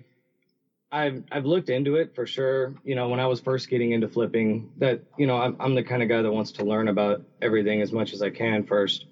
I've 0.92 1.22
I've 1.32 1.44
looked 1.44 1.68
into 1.68 1.96
it 1.96 2.14
for 2.14 2.26
sure. 2.26 2.74
You 2.84 2.94
know, 2.94 3.08
when 3.08 3.18
I 3.20 3.26
was 3.26 3.40
first 3.40 3.68
getting 3.68 3.90
into 3.90 4.06
flipping, 4.08 4.70
that 4.78 5.00
you 5.18 5.26
know, 5.26 5.36
I'm 5.36 5.56
I'm 5.58 5.74
the 5.74 5.82
kind 5.82 6.02
of 6.02 6.08
guy 6.08 6.22
that 6.22 6.30
wants 6.30 6.52
to 6.52 6.64
learn 6.64 6.88
about 6.88 7.22
everything 7.42 7.80
as 7.80 7.92
much 7.92 8.12
as 8.12 8.22
I 8.22 8.30
can 8.30 8.62
first. 8.62 9.06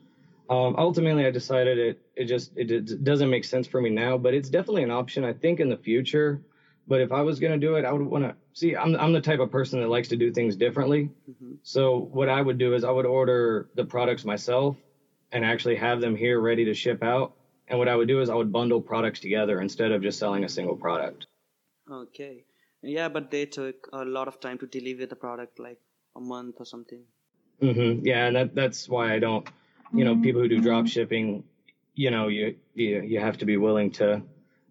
Um, 0.50 0.74
ultimately, 0.78 1.24
I 1.26 1.30
decided 1.30 1.78
it 1.78 1.98
it 2.16 2.24
just 2.26 2.52
it, 2.56 2.70
it 2.70 3.04
doesn't 3.04 3.28
make 3.30 3.44
sense 3.44 3.66
for 3.66 3.80
me 3.80 3.90
now, 3.90 4.16
but 4.16 4.34
it's 4.34 4.48
definitely 4.48 4.84
an 4.84 4.90
option. 4.90 5.24
I 5.24 5.32
think 5.32 5.60
in 5.60 5.68
the 5.68 5.76
future. 5.76 6.40
But 6.86 7.00
if 7.00 7.12
I 7.12 7.22
was 7.22 7.40
gonna 7.40 7.56
do 7.56 7.76
it, 7.76 7.84
I 7.84 7.92
would 7.92 8.02
want 8.02 8.24
to 8.24 8.34
see. 8.52 8.76
I'm 8.76 8.94
I'm 8.96 9.12
the 9.12 9.20
type 9.20 9.40
of 9.40 9.50
person 9.50 9.80
that 9.80 9.88
likes 9.88 10.08
to 10.08 10.16
do 10.16 10.30
things 10.30 10.54
differently. 10.54 11.10
hmm 11.40 11.54
So 11.62 12.08
what 12.12 12.28
I 12.28 12.40
would 12.40 12.58
do 12.58 12.74
is 12.74 12.84
I 12.84 12.90
would 12.90 13.06
order 13.06 13.66
the 13.74 13.84
products 13.84 14.24
myself 14.24 14.76
and 15.32 15.44
actually 15.44 15.76
have 15.76 16.00
them 16.00 16.14
here 16.14 16.38
ready 16.40 16.64
to 16.66 16.74
ship 16.74 17.02
out. 17.02 17.32
And 17.68 17.78
what 17.78 17.88
I 17.88 17.96
would 17.96 18.06
do 18.08 18.20
is 18.20 18.28
I 18.28 18.34
would 18.34 18.52
bundle 18.52 18.80
products 18.80 19.18
together 19.20 19.60
instead 19.60 19.90
of 19.92 20.02
just 20.02 20.18
selling 20.18 20.44
a 20.44 20.48
single 20.48 20.76
product. 20.76 21.26
Okay. 21.90 22.44
Yeah, 22.82 23.08
but 23.08 23.30
they 23.30 23.46
took 23.46 23.88
a 23.92 24.04
lot 24.04 24.28
of 24.28 24.40
time 24.40 24.58
to 24.58 24.66
deliver 24.66 25.06
the 25.06 25.16
product, 25.16 25.58
like 25.58 25.78
a 26.16 26.20
month 26.20 26.56
or 26.58 26.66
something. 26.66 27.04
hmm 27.60 28.00
Yeah, 28.02 28.26
and 28.26 28.36
that 28.36 28.54
that's 28.54 28.88
why 28.88 29.14
I 29.14 29.18
don't. 29.18 29.48
You 29.92 30.04
know, 30.04 30.16
people 30.16 30.40
who 30.40 30.48
do 30.48 30.60
drop 30.60 30.86
shipping, 30.86 31.44
you 31.94 32.10
know, 32.10 32.28
you 32.28 32.56
you 32.74 33.02
you 33.02 33.20
have 33.20 33.38
to 33.38 33.44
be 33.44 33.56
willing 33.56 33.92
to 33.92 34.22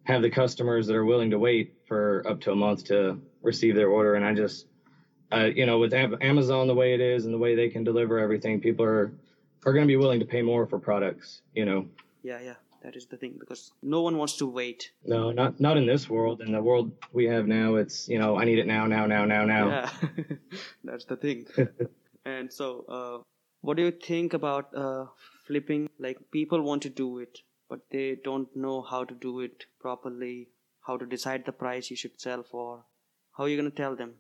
have 0.04 0.22
the 0.22 0.30
customers 0.30 0.88
that 0.88 0.96
are 0.96 1.06
willing 1.06 1.32
to 1.32 1.40
wait 1.40 1.76
for 1.88 2.24
up 2.28 2.42
to 2.42 2.52
a 2.52 2.56
month 2.56 2.86
to 2.86 3.20
receive 3.42 3.76
their 3.76 3.90
order. 3.90 4.16
And 4.16 4.26
I 4.26 4.34
just, 4.34 4.68
uh, 5.32 5.46
you 5.46 5.66
know, 5.66 5.80
with 5.80 5.94
Amazon 5.94 6.68
the 6.68 6.76
way 6.76 6.94
it 6.94 7.00
is 7.02 7.26
and 7.26 7.34
the 7.34 7.38
way 7.38 7.56
they 7.56 7.70
can 7.70 7.84
deliver 7.84 8.20
everything, 8.20 8.60
people 8.60 8.86
are 8.86 9.14
are 9.66 9.74
going 9.74 9.86
to 9.86 9.88
be 9.88 9.96
willing 9.96 10.20
to 10.20 10.26
pay 10.26 10.42
more 10.42 10.68
for 10.68 10.78
products. 10.78 11.42
You 11.56 11.66
know. 11.66 11.88
Yeah, 12.22 12.40
yeah, 12.42 12.56
that 12.84 12.96
is 12.96 13.06
the 13.08 13.18
thing 13.18 13.36
because 13.40 13.72
no 13.82 14.02
one 14.02 14.18
wants 14.18 14.38
to 14.38 14.46
wait. 14.46 14.92
No, 15.06 15.32
not 15.32 15.60
not 15.60 15.78
in 15.78 15.86
this 15.86 16.10
world. 16.10 16.42
In 16.42 16.52
the 16.52 16.62
world 16.62 16.92
we 17.12 17.26
have 17.26 17.48
now, 17.48 17.76
it's 17.76 18.08
you 18.10 18.20
know 18.20 18.38
I 18.38 18.46
need 18.46 18.60
it 18.60 18.68
now, 18.68 18.86
now, 18.86 19.06
now, 19.06 19.26
now, 19.26 19.46
now. 19.46 19.68
Yeah, 19.70 19.90
that's 20.84 21.06
the 21.06 21.16
thing. 21.16 21.48
and 22.26 22.52
so, 22.52 22.86
uh, 22.90 23.24
what 23.62 23.78
do 23.78 23.84
you 23.84 23.92
think 23.92 24.34
about 24.34 24.76
uh, 24.76 25.06
flipping? 25.48 25.90
Like, 25.98 26.18
people 26.32 26.62
want 26.62 26.84
to 26.84 26.90
do 26.90 27.20
it, 27.20 27.40
but 27.70 27.80
they 27.90 28.18
don't 28.24 28.54
know 28.56 28.82
how 28.82 29.04
to 29.06 29.14
do 29.14 29.40
it 29.40 29.66
properly, 29.80 30.50
how 30.82 30.98
to 30.98 31.06
decide 31.06 31.46
the 31.46 31.54
price 31.54 31.90
you 31.90 31.96
should 31.96 32.20
sell 32.20 32.44
for. 32.44 32.84
How 33.38 33.46
are 33.46 33.50
you 33.50 33.58
going 33.58 33.72
to 33.72 33.76
tell 33.76 33.96
them? 33.96 34.16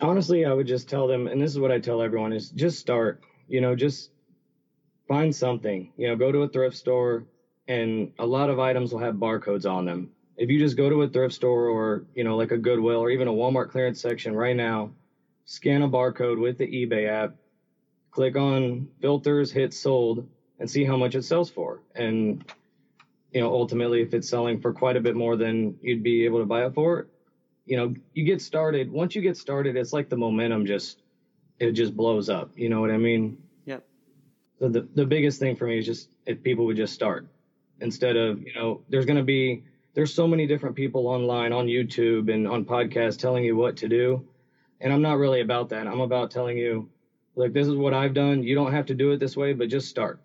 Honestly, 0.00 0.44
I 0.44 0.52
would 0.52 0.66
just 0.66 0.88
tell 0.88 1.06
them, 1.06 1.26
and 1.28 1.40
this 1.40 1.50
is 1.50 1.58
what 1.58 1.72
I 1.72 1.78
tell 1.78 2.02
everyone: 2.02 2.32
is 2.32 2.50
just 2.50 2.78
start. 2.78 3.22
You 3.48 3.60
know, 3.60 3.74
just 3.74 4.10
find 5.08 5.34
something. 5.34 5.92
You 5.96 6.08
know, 6.08 6.16
go 6.16 6.32
to 6.32 6.42
a 6.42 6.48
thrift 6.48 6.76
store, 6.76 7.24
and 7.68 8.12
a 8.18 8.26
lot 8.26 8.50
of 8.50 8.58
items 8.58 8.92
will 8.92 9.00
have 9.00 9.14
barcodes 9.14 9.70
on 9.70 9.84
them. 9.84 10.10
If 10.36 10.50
you 10.50 10.58
just 10.58 10.76
go 10.76 10.88
to 10.88 11.02
a 11.02 11.08
thrift 11.08 11.34
store 11.34 11.68
or 11.68 12.04
you 12.14 12.24
know 12.24 12.36
like 12.36 12.50
a 12.50 12.58
Goodwill 12.58 12.98
or 12.98 13.10
even 13.10 13.28
a 13.28 13.32
Walmart 13.32 13.68
clearance 13.68 14.00
section 14.00 14.34
right 14.34 14.56
now, 14.56 14.90
scan 15.44 15.82
a 15.82 15.88
barcode 15.88 16.40
with 16.40 16.58
the 16.58 16.66
eBay 16.66 17.08
app, 17.08 17.34
click 18.10 18.36
on 18.36 18.88
filters, 19.00 19.50
hit 19.50 19.72
sold, 19.72 20.26
and 20.58 20.68
see 20.68 20.84
how 20.84 20.96
much 20.96 21.14
it 21.14 21.22
sells 21.22 21.48
for. 21.48 21.80
And 21.94 22.44
you 23.32 23.40
know, 23.40 23.50
ultimately, 23.50 24.00
if 24.00 24.14
it's 24.14 24.28
selling 24.28 24.60
for 24.60 24.72
quite 24.72 24.96
a 24.96 25.00
bit 25.00 25.14
more 25.14 25.36
than 25.36 25.76
you'd 25.80 26.02
be 26.02 26.24
able 26.24 26.38
to 26.38 26.44
buy 26.44 26.64
it 26.64 26.74
for, 26.74 27.06
you 27.66 27.76
know, 27.76 27.94
you 28.12 28.24
get 28.24 28.40
started. 28.40 28.90
Once 28.90 29.14
you 29.14 29.22
get 29.22 29.36
started, 29.36 29.76
it's 29.76 29.92
like 29.92 30.08
the 30.08 30.16
momentum 30.16 30.66
just 30.66 31.02
it 31.58 31.72
just 31.72 31.96
blows 31.96 32.28
up. 32.28 32.50
You 32.56 32.68
know 32.68 32.80
what 32.80 32.90
I 32.90 32.96
mean? 32.96 33.36
Yep. 33.66 33.84
So 34.58 34.68
the 34.68 34.88
the 34.94 35.06
biggest 35.06 35.38
thing 35.38 35.54
for 35.54 35.66
me 35.66 35.78
is 35.78 35.86
just 35.86 36.10
if 36.26 36.42
people 36.42 36.64
would 36.66 36.76
just 36.76 36.92
start 36.92 37.28
instead 37.80 38.16
of 38.16 38.42
you 38.42 38.52
know 38.54 38.82
there's 38.88 39.06
going 39.06 39.16
to 39.16 39.24
be 39.24 39.64
there's 39.94 40.12
so 40.12 40.26
many 40.26 40.46
different 40.46 40.74
people 40.74 41.06
online 41.06 41.52
on 41.52 41.66
YouTube 41.66 42.32
and 42.32 42.48
on 42.48 42.64
podcasts 42.64 43.18
telling 43.18 43.44
you 43.44 43.56
what 43.56 43.76
to 43.78 43.88
do, 43.88 44.26
and 44.80 44.92
I'm 44.92 45.02
not 45.02 45.18
really 45.18 45.40
about 45.40 45.68
that. 45.70 45.86
I'm 45.86 46.00
about 46.00 46.30
telling 46.30 46.58
you, 46.58 46.88
like 47.36 47.52
this 47.52 47.66
is 47.66 47.74
what 47.74 47.94
I've 47.94 48.14
done. 48.14 48.42
You 48.42 48.54
don't 48.54 48.72
have 48.72 48.86
to 48.86 48.94
do 48.94 49.12
it 49.12 49.20
this 49.20 49.36
way, 49.36 49.52
but 49.52 49.68
just 49.68 49.88
start, 49.88 50.20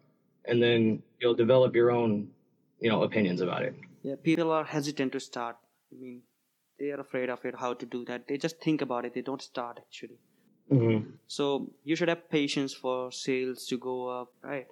and 0.46 0.62
then 0.62 1.04
you'll 1.20 1.36
develop 1.36 1.76
your 1.76 1.92
own 1.92 2.30
you 2.80 2.90
know 2.90 3.04
opinions 3.04 3.42
about 3.42 3.64
it. 3.64 3.76
Yeah, 4.04 4.16
people 4.24 4.52
are 4.52 4.64
hesitant 4.64 5.12
to 5.14 5.20
start. 5.20 5.58
I 5.92 6.02
mean, 6.02 6.22
they 6.80 6.92
are 6.92 7.00
afraid 7.00 7.30
of 7.30 7.44
it, 7.46 7.56
how 7.60 7.74
to 7.74 7.86
do 7.86 8.06
that. 8.06 8.28
They 8.28 8.38
just 8.38 8.62
think 8.62 8.82
about 8.82 9.06
it, 9.06 9.14
they 9.14 9.22
don't 9.22 9.42
start 9.42 9.80
actually. 9.80 10.20
Mm-hmm. 10.72 11.10
So, 11.28 11.72
you 11.84 11.96
should 11.96 12.10
have 12.10 12.30
patience 12.30 12.74
for 12.74 13.12
sales 13.12 13.66
to 13.68 13.78
go 13.78 14.08
up, 14.08 14.28
right? 14.44 14.68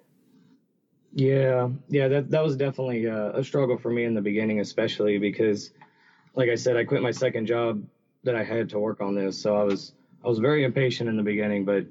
Yeah, 1.18 1.70
yeah, 1.90 2.08
that 2.08 2.30
that 2.30 2.42
was 2.44 2.56
definitely 2.56 3.06
a, 3.06 3.32
a 3.32 3.44
struggle 3.44 3.78
for 3.78 3.90
me 3.90 4.04
in 4.04 4.14
the 4.14 4.22
beginning, 4.22 4.60
especially 4.60 5.18
because, 5.18 5.72
like 6.34 6.50
I 6.50 6.56
said, 6.56 6.76
I 6.76 6.84
quit 6.84 7.02
my 7.02 7.12
second 7.12 7.46
job 7.46 7.84
that 8.24 8.36
I 8.36 8.44
had 8.44 8.70
to 8.70 8.80
work 8.80 9.00
on 9.02 9.14
this, 9.14 9.38
so 9.38 9.56
I 9.56 9.64
was 9.64 9.94
I 10.24 10.28
was 10.28 10.38
very 10.40 10.64
impatient 10.64 11.08
in 11.10 11.16
the 11.16 11.24
beginning. 11.24 11.64
But 11.64 11.86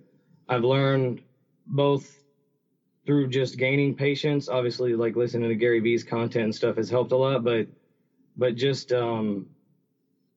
I've 0.49 0.63
learned 0.63 1.21
both 1.67 2.23
through 3.05 3.27
just 3.29 3.57
gaining 3.57 3.95
patience. 3.95 4.49
Obviously, 4.49 4.95
like 4.95 5.15
listening 5.17 5.49
to 5.49 5.55
Gary 5.55 5.79
Vee's 5.81 6.03
content 6.03 6.45
and 6.45 6.55
stuff 6.55 6.77
has 6.77 6.89
helped 6.89 7.13
a 7.13 7.17
lot, 7.17 7.43
but 7.43 7.67
but 8.37 8.55
just 8.55 8.93
um, 8.93 9.47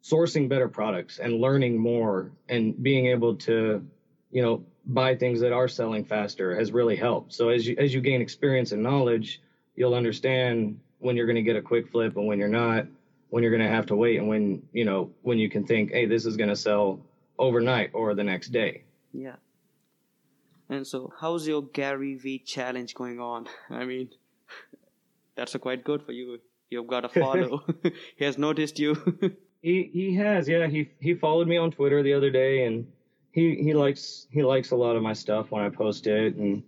sourcing 0.03 0.49
better 0.49 0.69
products 0.69 1.19
and 1.19 1.35
learning 1.41 1.79
more 1.79 2.33
and 2.49 2.81
being 2.83 3.07
able 3.07 3.35
to, 3.37 3.85
you 4.31 4.43
know, 4.43 4.65
buy 4.87 5.15
things 5.17 5.41
that 5.41 5.53
are 5.53 5.69
selling 5.69 6.05
faster 6.05 6.57
has 6.57 6.73
really 6.73 6.97
helped. 6.97 7.33
So 7.33 7.49
as 7.49 7.67
you 7.67 7.77
as 7.79 7.93
you 7.93 8.01
gain 8.01 8.21
experience 8.21 8.73
and 8.73 8.83
knowledge, 8.83 9.41
you'll 9.77 9.95
understand 9.95 10.81
when 10.99 11.17
you're 11.17 11.27
going 11.27 11.37
to 11.37 11.43
get 11.43 11.57
a 11.57 11.63
quick 11.63 11.89
flip 11.89 12.17
and 12.17 12.27
when 12.27 12.39
you're 12.39 12.49
not, 12.49 12.87
when 13.31 13.43
you're 13.43 13.57
going 13.57 13.67
to 13.67 13.75
have 13.75 13.87
to 13.87 13.97
wait 13.97 14.19
and 14.19 14.29
when, 14.29 14.63
you 14.73 14.85
know, 14.85 15.11
when 15.23 15.39
you 15.39 15.49
can 15.49 15.67
think, 15.67 15.93
"Hey, 15.93 16.07
this 16.07 16.27
is 16.27 16.37
going 16.37 16.51
to 16.51 16.57
sell 16.57 17.01
overnight 17.39 17.91
or 17.95 18.15
the 18.15 18.25
next 18.25 18.49
day." 18.49 18.85
Yeah. 19.13 19.37
And 20.69 20.87
so, 20.87 21.13
how's 21.21 21.49
your 21.49 21.63
Gary 21.63 22.15
Vee 22.15 22.39
challenge 22.39 22.95
going 22.95 23.19
on? 23.21 23.47
I 23.71 23.85
mean, 23.85 24.11
that's 25.35 25.55
a 25.55 25.59
quite 25.59 25.85
good 25.85 26.03
for 26.03 26.13
you. 26.13 26.39
You've 26.71 26.87
got 26.87 27.05
a 27.05 27.09
follow. 27.21 27.65
he 28.17 28.25
has 28.25 28.39
noticed 28.39 28.79
you. 28.79 28.97
He 29.63 29.91
he 29.93 30.15
has, 30.15 30.49
yeah. 30.49 30.69
He 30.69 30.91
he 31.01 31.15
followed 31.15 31.49
me 31.49 31.57
on 31.57 31.71
Twitter 31.71 32.03
the 32.03 32.15
other 32.15 32.31
day, 32.31 32.65
and 32.65 32.87
he 33.33 33.57
he 33.57 33.75
likes 33.75 34.27
he 34.31 34.43
likes 34.43 34.71
a 34.71 34.77
lot 34.77 34.97
of 34.97 35.03
my 35.03 35.13
stuff 35.13 35.51
when 35.51 35.63
I 35.63 35.69
post 35.69 36.07
it, 36.07 36.35
and 36.35 36.63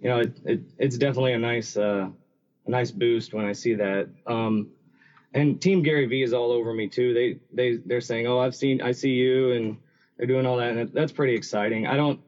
you 0.00 0.08
know 0.08 0.20
it, 0.20 0.40
it 0.44 0.60
it's 0.78 0.96
definitely 0.98 1.32
a 1.32 1.38
nice 1.38 1.76
uh 1.76 2.08
a 2.66 2.70
nice 2.70 2.90
boost 2.90 3.34
when 3.34 3.44
I 3.44 3.52
see 3.52 3.74
that. 3.74 4.08
Um, 4.26 4.68
and 5.34 5.60
Team 5.60 5.82
Gary 5.82 6.06
Vee 6.06 6.22
is 6.22 6.32
all 6.32 6.52
over 6.52 6.72
me 6.72 6.86
too. 6.86 7.14
They 7.14 7.38
they 7.52 7.78
they're 7.84 8.00
saying, 8.00 8.26
oh, 8.26 8.38
I've 8.38 8.54
seen 8.54 8.80
I 8.82 8.92
see 8.92 9.12
you, 9.12 9.52
and 9.52 9.76
they're 10.16 10.26
doing 10.26 10.46
all 10.46 10.56
that, 10.58 10.76
and 10.76 10.92
that's 10.92 11.12
pretty 11.12 11.34
exciting. 11.34 11.86
I 11.86 11.96
don't 11.96 12.20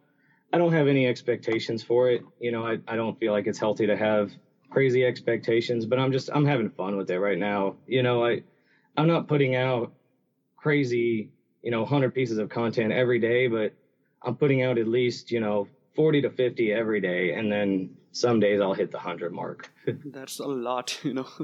I 0.52 0.58
don't 0.58 0.72
have 0.72 0.86
any 0.86 1.06
expectations 1.06 1.82
for 1.82 2.10
it. 2.10 2.22
You 2.40 2.52
know, 2.52 2.64
I 2.64 2.78
I 2.88 2.96
don't 2.96 3.18
feel 3.18 3.32
like 3.32 3.46
it's 3.46 3.58
healthy 3.58 3.86
to 3.86 3.96
have 3.96 4.32
crazy 4.70 5.04
expectations, 5.04 5.84
but 5.84 5.98
I'm 5.98 6.12
just 6.12 6.30
I'm 6.32 6.46
having 6.46 6.70
fun 6.70 6.96
with 6.96 7.10
it 7.10 7.18
right 7.18 7.38
now. 7.38 7.76
You 7.86 8.02
know, 8.02 8.24
I 8.24 8.42
I'm 8.96 9.06
not 9.06 9.28
putting 9.28 9.54
out 9.54 9.92
crazy, 10.56 11.30
you 11.64 11.70
know, 11.72 11.80
100 11.80 12.14
pieces 12.14 12.38
of 12.38 12.48
content 12.50 12.92
every 12.92 13.18
day, 13.18 13.48
but 13.48 13.72
I'm 14.22 14.36
putting 14.36 14.62
out 14.62 14.78
at 14.78 14.86
least, 14.86 15.30
you 15.32 15.40
know, 15.40 15.66
40 15.96 16.22
to 16.22 16.30
50 16.30 16.72
every 16.72 17.00
day. 17.00 17.32
And 17.34 17.50
then 17.50 17.96
some 18.12 18.38
days 18.38 18.60
I'll 18.60 18.74
hit 18.74 18.90
the 18.90 18.98
100 18.98 19.32
mark. 19.32 19.70
that's 20.04 20.38
a 20.40 20.46
lot, 20.46 20.98
you 21.02 21.14
know. 21.14 21.26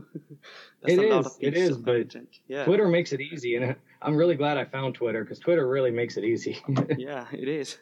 that's 0.83 0.95
It 0.95 0.99
a 0.99 1.09
lot 1.15 1.27
of 1.27 1.33
it 1.41 1.71
of 1.71 1.85
but. 1.85 2.15
Yeah. 2.49 2.65
Twitter 2.65 2.87
makes 2.89 3.13
it 3.13 3.21
easy. 3.21 3.57
And 3.57 3.75
I'm 4.03 4.15
really 4.15 4.37
glad 4.37 4.57
I 4.59 4.65
found 4.67 4.95
Twitter 4.95 5.25
because 5.25 5.39
Twitter 5.39 5.67
really 5.69 5.91
makes 5.91 6.17
it 6.17 6.25
easy. 6.25 6.63
yeah, 6.99 7.27
it 7.33 7.49
is. 7.49 7.79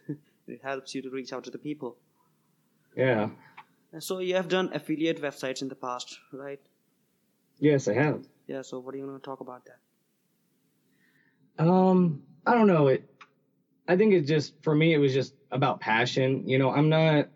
It 0.47 0.61
helps 0.63 0.95
you 0.95 1.03
to 1.03 1.11
reach 1.11 1.33
out 1.33 1.45
to 1.45 1.51
the 1.51 1.59
people. 1.59 1.97
yeah. 2.97 3.29
So, 4.01 4.19
you 4.19 4.35
have 4.35 4.49
done 4.49 4.69
affiliate 4.75 5.21
websites 5.23 5.63
in 5.63 5.69
the 5.69 5.75
past, 5.75 6.19
right? 6.31 6.61
Yes, 7.59 7.89
I 7.89 7.95
have. 7.95 8.23
Yeah, 8.47 8.61
so 8.63 8.79
what 8.81 8.95
are 8.95 8.99
you 8.99 9.07
going 9.07 9.19
to 9.19 9.25
talk 9.25 9.41
about 9.41 9.63
that? 9.65 9.79
Um, 11.67 12.23
I 12.47 12.55
don't 12.55 12.67
know. 12.69 12.89
It, 12.89 13.03
I 13.89 13.97
think 13.97 14.15
it 14.15 14.23
just 14.23 14.55
for 14.63 14.75
me 14.75 14.95
it 14.95 14.99
was 14.99 15.15
just 15.15 15.35
about 15.51 15.81
passion. 15.81 16.49
You 16.49 16.59
know, 16.59 16.71
I'm 16.71 16.89
not, 16.91 17.27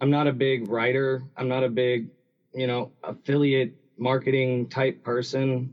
I'm 0.00 0.10
not 0.10 0.26
a 0.28 0.32
big 0.32 0.68
writer. 0.68 1.22
I'm 1.36 1.48
not 1.48 1.64
a 1.64 1.68
big, 1.68 2.08
you 2.54 2.66
know, 2.66 2.90
affiliate 3.02 3.72
marketing 3.98 4.66
type 4.68 5.02
person 5.02 5.70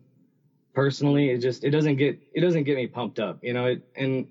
personally 0.74 1.30
it 1.30 1.40
just 1.40 1.64
it 1.64 1.72
doesn't 1.72 1.98
get 1.98 2.18
it 2.34 2.42
doesn't 2.42 2.64
get 2.64 2.78
me 2.78 2.88
pumped 2.88 3.20
up 3.20 3.38
you 3.42 3.54
know 3.54 3.66
it, 3.66 3.82
and 3.96 4.26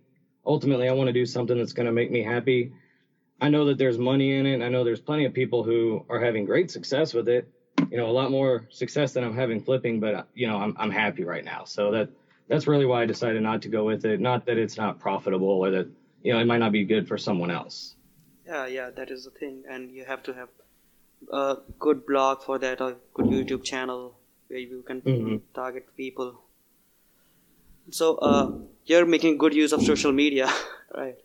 ultimately 0.46 0.88
i 0.88 0.92
want 0.92 1.08
to 1.08 1.12
do 1.12 1.26
something 1.26 1.58
that's 1.58 1.72
going 1.72 1.86
to 1.86 1.92
make 1.92 2.10
me 2.10 2.22
happy 2.22 2.70
i 3.40 3.48
know 3.48 3.66
that 3.66 3.78
there's 3.78 3.98
money 3.98 4.32
in 4.32 4.46
it 4.46 4.62
i 4.62 4.68
know 4.68 4.84
there's 4.84 5.00
plenty 5.00 5.24
of 5.24 5.32
people 5.34 5.62
who 5.64 6.04
are 6.08 6.20
having 6.20 6.44
great 6.44 6.70
success 6.70 7.14
with 7.14 7.28
it 7.28 7.46
you 7.90 7.96
know 7.96 8.08
a 8.08 8.12
lot 8.12 8.30
more 8.30 8.66
success 8.70 9.12
than 9.12 9.24
i'm 9.24 9.34
having 9.34 9.60
flipping 9.60 10.00
but 10.00 10.26
you 10.34 10.46
know 10.46 10.58
i'm, 10.58 10.74
I'm 10.76 10.90
happy 10.90 11.24
right 11.24 11.44
now 11.44 11.64
so 11.64 11.92
that 11.92 12.08
that's 12.50 12.66
really 12.66 12.84
why 12.84 13.02
i 13.02 13.06
decided 13.06 13.40
not 13.42 13.62
to 13.62 13.68
go 13.68 13.84
with 13.84 14.04
it. 14.04 14.20
Not 14.20 14.44
that 14.46 14.58
it's 14.58 14.76
not 14.76 14.98
profitable 14.98 15.48
or 15.64 15.70
that 15.70 15.88
you 16.22 16.32
know 16.32 16.40
it 16.40 16.46
might 16.46 16.58
not 16.58 16.72
be 16.72 16.84
good 16.84 17.06
for 17.06 17.16
someone 17.16 17.50
else. 17.50 17.94
Yeah 18.44 18.66
yeah 18.66 18.90
that 18.96 19.10
is 19.10 19.24
the 19.24 19.30
thing. 19.30 19.62
And 19.70 19.92
you 19.92 20.04
have 20.04 20.24
to 20.24 20.34
have 20.34 20.48
a 21.32 21.58
good 21.78 22.04
blog 22.06 22.42
for 22.42 22.58
that 22.58 22.80
or 22.80 22.96
good 23.14 23.26
youtube 23.26 23.62
channel 23.62 24.16
where 24.48 24.58
you 24.58 24.82
can 24.82 25.00
mm-hmm. 25.00 25.36
target 25.54 25.96
people. 25.96 26.40
So 27.90 28.16
uh, 28.16 28.50
you're 28.84 29.06
making 29.06 29.38
good 29.38 29.54
use 29.54 29.72
of 29.72 29.82
social 29.82 30.12
media 30.12 30.48
right? 30.94 31.18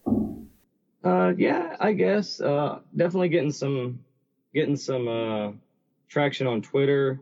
Uh, 1.03 1.33
yeah 1.37 1.75
i 1.79 1.91
guess. 2.03 2.39
Uh, 2.39 2.79
definitely 2.95 3.29
getting 3.29 3.51
some 3.63 3.99
getting 4.53 4.77
some 4.77 5.07
uh, 5.07 5.51
traction 6.07 6.45
on 6.45 6.61
twitter. 6.61 7.19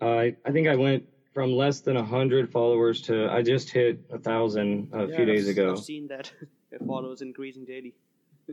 Uh, 0.00 0.32
I 0.48 0.50
think 0.56 0.68
i 0.68 0.76
went 0.76 1.06
from 1.38 1.52
less 1.52 1.80
than 1.80 1.94
100 1.94 2.50
followers 2.50 3.00
to 3.00 3.30
i 3.32 3.42
just 3.42 3.70
hit 3.70 4.00
a 4.10 4.18
thousand 4.18 4.88
a 4.92 5.06
yeah, 5.06 5.16
few 5.16 5.24
days 5.24 5.48
I've, 5.48 5.56
ago 5.56 5.72
i've 5.72 5.84
seen 5.84 6.08
that 6.08 6.32
followers 6.86 7.22
increasing 7.22 7.64
daily 7.64 7.94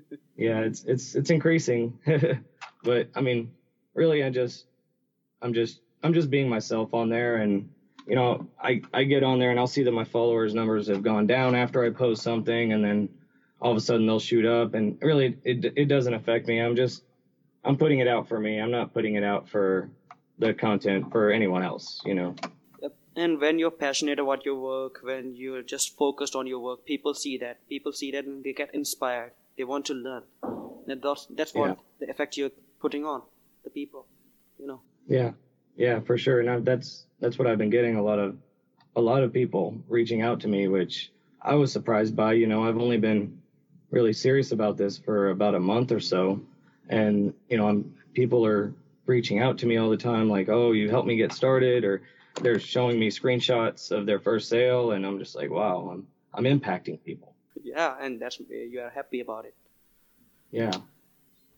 yeah, 0.36 0.62
it's 0.62 0.84
it's 0.86 1.15
it's 1.15 1.30
increasing, 1.30 1.98
but 2.84 3.10
I 3.15 3.22
mean, 3.22 3.51
really, 3.94 4.24
I 4.24 4.30
just 4.30 4.65
I'm 5.42 5.54
just 5.54 5.82
I'm 6.04 6.13
just 6.13 6.30
being 6.30 6.50
myself 6.50 6.94
on 6.94 7.10
there, 7.10 7.38
and 7.38 7.70
you 8.08 8.15
know, 8.15 8.48
I 8.62 8.82
I 8.94 9.04
get 9.04 9.24
on 9.24 9.39
there 9.39 9.51
and 9.51 9.60
I'll 9.60 9.68
see 9.68 9.84
that 9.84 9.92
my 9.92 10.04
followers 10.04 10.54
numbers 10.54 10.88
have 10.88 11.01
gone 11.01 11.27
down 11.27 11.56
after 11.56 11.84
I 11.84 11.89
post 11.89 12.24
something, 12.24 12.74
and 12.74 12.84
then 12.84 13.10
all 13.62 13.72
of 13.72 13.77
a 13.77 13.82
sudden 13.82 14.06
they'll 14.06 14.20
shoot 14.20 14.46
up, 14.46 14.74
and 14.74 14.98
really, 15.01 15.38
it 15.44 15.74
it 15.75 15.88
doesn't 15.88 16.13
affect 16.13 16.48
me. 16.48 16.60
I'm 16.60 16.75
just 16.75 17.04
I'm 17.63 17.77
putting 17.77 18.00
it 18.00 18.08
out 18.08 18.27
for 18.27 18.39
me. 18.39 18.60
I'm 18.60 18.72
not 18.72 18.94
putting 18.94 19.15
it 19.15 19.24
out 19.24 19.48
for 19.48 19.89
the 20.38 20.54
content 20.54 21.12
for 21.12 21.32
anyone 21.32 21.63
else, 21.63 22.01
you 22.06 22.13
know. 22.13 22.36
And 23.16 23.40
when 23.40 23.60
you're 23.60 23.72
passionate 23.72 24.20
about 24.20 24.46
your 24.46 24.56
work, 24.56 25.00
when 25.02 25.36
you're 25.36 25.62
just 25.62 25.96
focused 25.96 26.36
on 26.36 26.48
your 26.48 26.60
work, 26.60 26.86
people 26.86 27.14
see 27.14 27.38
that. 27.38 27.68
People 27.70 27.94
see 27.94 28.12
that 28.12 28.26
and 28.26 28.44
they 28.44 28.54
get 28.54 28.74
inspired 28.74 29.32
they 29.58 29.64
want 29.64 29.86
to 29.86 29.94
learn. 29.94 30.24
And 30.88 31.02
that's 31.02 31.28
that's 31.30 31.54
what 31.54 31.70
yeah. 31.70 31.76
the 32.00 32.10
effect 32.10 32.38
you're 32.38 32.52
putting 32.80 33.06
on 33.06 33.22
the 33.64 33.70
people. 33.70 34.06
You 34.60 34.68
know. 34.68 34.82
Yeah, 35.08 35.32
yeah, 35.76 36.00
for 36.02 36.18
sure. 36.18 36.42
And 36.42 36.66
that's 36.66 37.06
that's 37.20 37.38
what 37.38 37.48
I've 37.48 37.58
been 37.58 37.70
getting 37.70 37.96
a 37.96 38.04
lot 38.04 38.20
of 38.20 38.38
a 38.96 39.02
lot 39.02 39.24
of 39.24 39.34
people 39.34 39.78
reaching 39.88 40.22
out 40.22 40.40
to 40.42 40.48
me, 40.48 40.68
which 40.68 41.12
I 41.42 41.56
was 41.56 41.72
surprised 41.72 42.16
by. 42.16 42.34
You 42.34 42.48
know, 42.48 42.68
I've 42.68 42.78
only 42.78 42.98
been 42.98 43.42
really 43.92 44.14
serious 44.14 44.52
about 44.52 44.78
this 44.78 44.98
for 44.98 45.30
about 45.30 45.56
a 45.56 45.60
month 45.60 45.92
or 45.92 46.00
so, 46.00 46.40
and 46.90 47.34
you 47.50 47.58
know, 47.58 47.68
I'm 47.68 47.96
people 48.14 48.46
are 48.46 48.74
reaching 49.06 49.40
out 49.40 49.58
to 49.60 49.66
me 49.66 49.78
all 49.78 49.90
the 49.90 49.98
time, 49.98 50.30
like, 50.30 50.50
"Oh, 50.50 50.72
you 50.72 50.90
helped 50.90 51.08
me 51.08 51.16
get 51.16 51.34
started," 51.34 51.84
or 51.84 52.04
they're 52.42 52.60
showing 52.60 53.00
me 53.00 53.10
screenshots 53.10 53.92
of 53.92 54.06
their 54.06 54.20
first 54.20 54.50
sale, 54.50 54.92
and 54.92 55.06
I'm 55.06 55.20
just 55.20 55.36
like, 55.36 55.50
"Wow, 55.50 55.89
I'm 55.92 56.08
I'm 56.34 56.44
impacting 56.46 57.04
people." 57.04 57.36
yeah 57.63 57.96
and 58.00 58.22
that's 58.22 58.39
you 58.50 58.80
are 58.80 58.89
happy 58.89 59.22
about 59.22 59.46
it. 59.46 59.56
Yeah. 60.51 60.72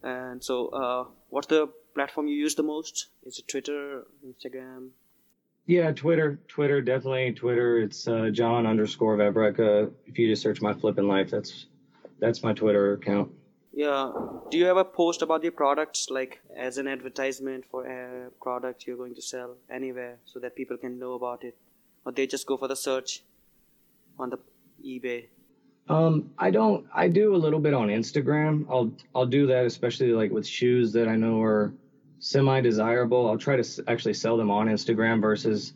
And 0.04 0.44
so 0.44 0.68
uh, 0.70 1.06
what's 1.30 1.48
the 1.48 1.70
platform 1.94 2.28
you 2.28 2.36
use 2.36 2.56
the 2.56 2.64
most? 2.64 3.08
Is 3.26 3.40
it 3.40 3.48
twitter 3.48 4.06
instagram? 4.26 4.90
Yeah 5.66 5.92
twitter 5.92 6.40
twitter 6.48 6.82
definitely 6.82 7.34
twitter. 7.34 7.80
It's 7.80 8.08
uh, 8.08 8.30
john 8.32 8.66
underscore 8.66 9.18
Vavrecka. 9.18 9.92
if 10.06 10.18
you 10.18 10.28
just 10.30 10.42
search 10.42 10.62
my 10.62 10.74
flipping 10.74 11.08
life 11.08 11.30
that's 11.30 11.66
that's 12.20 12.42
my 12.42 12.54
twitter 12.54 12.94
account 12.94 13.32
yeah 13.78 14.12
do 14.50 14.58
you 14.58 14.68
ever 14.68 14.84
post 14.84 15.22
about 15.22 15.44
your 15.44 15.52
products 15.52 16.10
like 16.10 16.40
as 16.68 16.80
an 16.80 16.88
advertisement 16.88 17.64
for 17.72 17.86
a 17.86 18.30
product 18.42 18.88
you're 18.88 18.98
going 18.98 19.14
to 19.14 19.22
sell 19.22 19.56
anywhere 19.70 20.18
so 20.26 20.40
that 20.40 20.56
people 20.56 20.78
can 20.78 20.98
know 20.98 21.14
about 21.14 21.44
it 21.44 21.56
or 22.04 22.12
they 22.12 22.26
just 22.26 22.48
go 22.48 22.58
for 22.58 22.68
the 22.68 22.76
search 22.76 23.22
on 24.18 24.32
the 24.32 24.40
ebay 24.94 25.26
um, 25.90 26.32
I 26.38 26.52
don't. 26.52 26.86
I 26.94 27.08
do 27.08 27.34
a 27.34 27.38
little 27.38 27.62
bit 27.62 27.74
on 27.74 27.88
Instagram. 27.88 28.66
I'll 28.70 28.92
I'll 29.16 29.26
do 29.26 29.48
that, 29.48 29.66
especially 29.66 30.12
like 30.12 30.32
with 30.32 30.46
shoes 30.46 30.92
that 30.94 31.08
I 31.08 31.16
know 31.16 31.42
are 31.42 31.74
semi 32.20 32.60
desirable. 32.60 33.30
I'll 33.30 33.38
try 33.38 33.56
to 33.56 33.84
actually 33.88 34.16
sell 34.16 34.36
them 34.36 34.52
on 34.52 34.68
Instagram 34.68 35.22
versus 35.22 35.74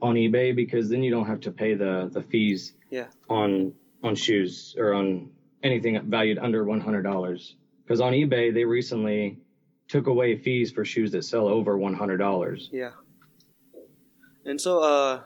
on 0.00 0.16
eBay 0.16 0.54
because 0.56 0.88
then 0.88 1.04
you 1.04 1.12
don't 1.12 1.26
have 1.26 1.40
to 1.42 1.52
pay 1.52 1.74
the 1.74 2.10
the 2.12 2.22
fees. 2.22 2.72
Yeah. 2.90 3.06
On 3.28 3.72
on 4.02 4.16
shoes 4.16 4.74
or 4.76 4.94
on 4.94 5.30
anything 5.62 6.00
valued 6.08 6.38
under 6.38 6.64
one 6.64 6.80
hundred 6.80 7.02
dollars. 7.02 7.56
Because 7.84 8.00
on 8.00 8.12
eBay 8.12 8.52
they 8.52 8.64
recently 8.64 9.38
took 9.88 10.06
away 10.06 10.36
fees 10.36 10.72
for 10.72 10.84
shoes 10.84 11.12
that 11.12 11.24
sell 11.24 11.48
over 11.48 11.76
one 11.76 11.94
hundred 11.94 12.18
dollars. 12.18 12.68
Yeah. 12.72 12.90
And 14.44 14.60
so, 14.60 14.80
uh, 14.80 15.20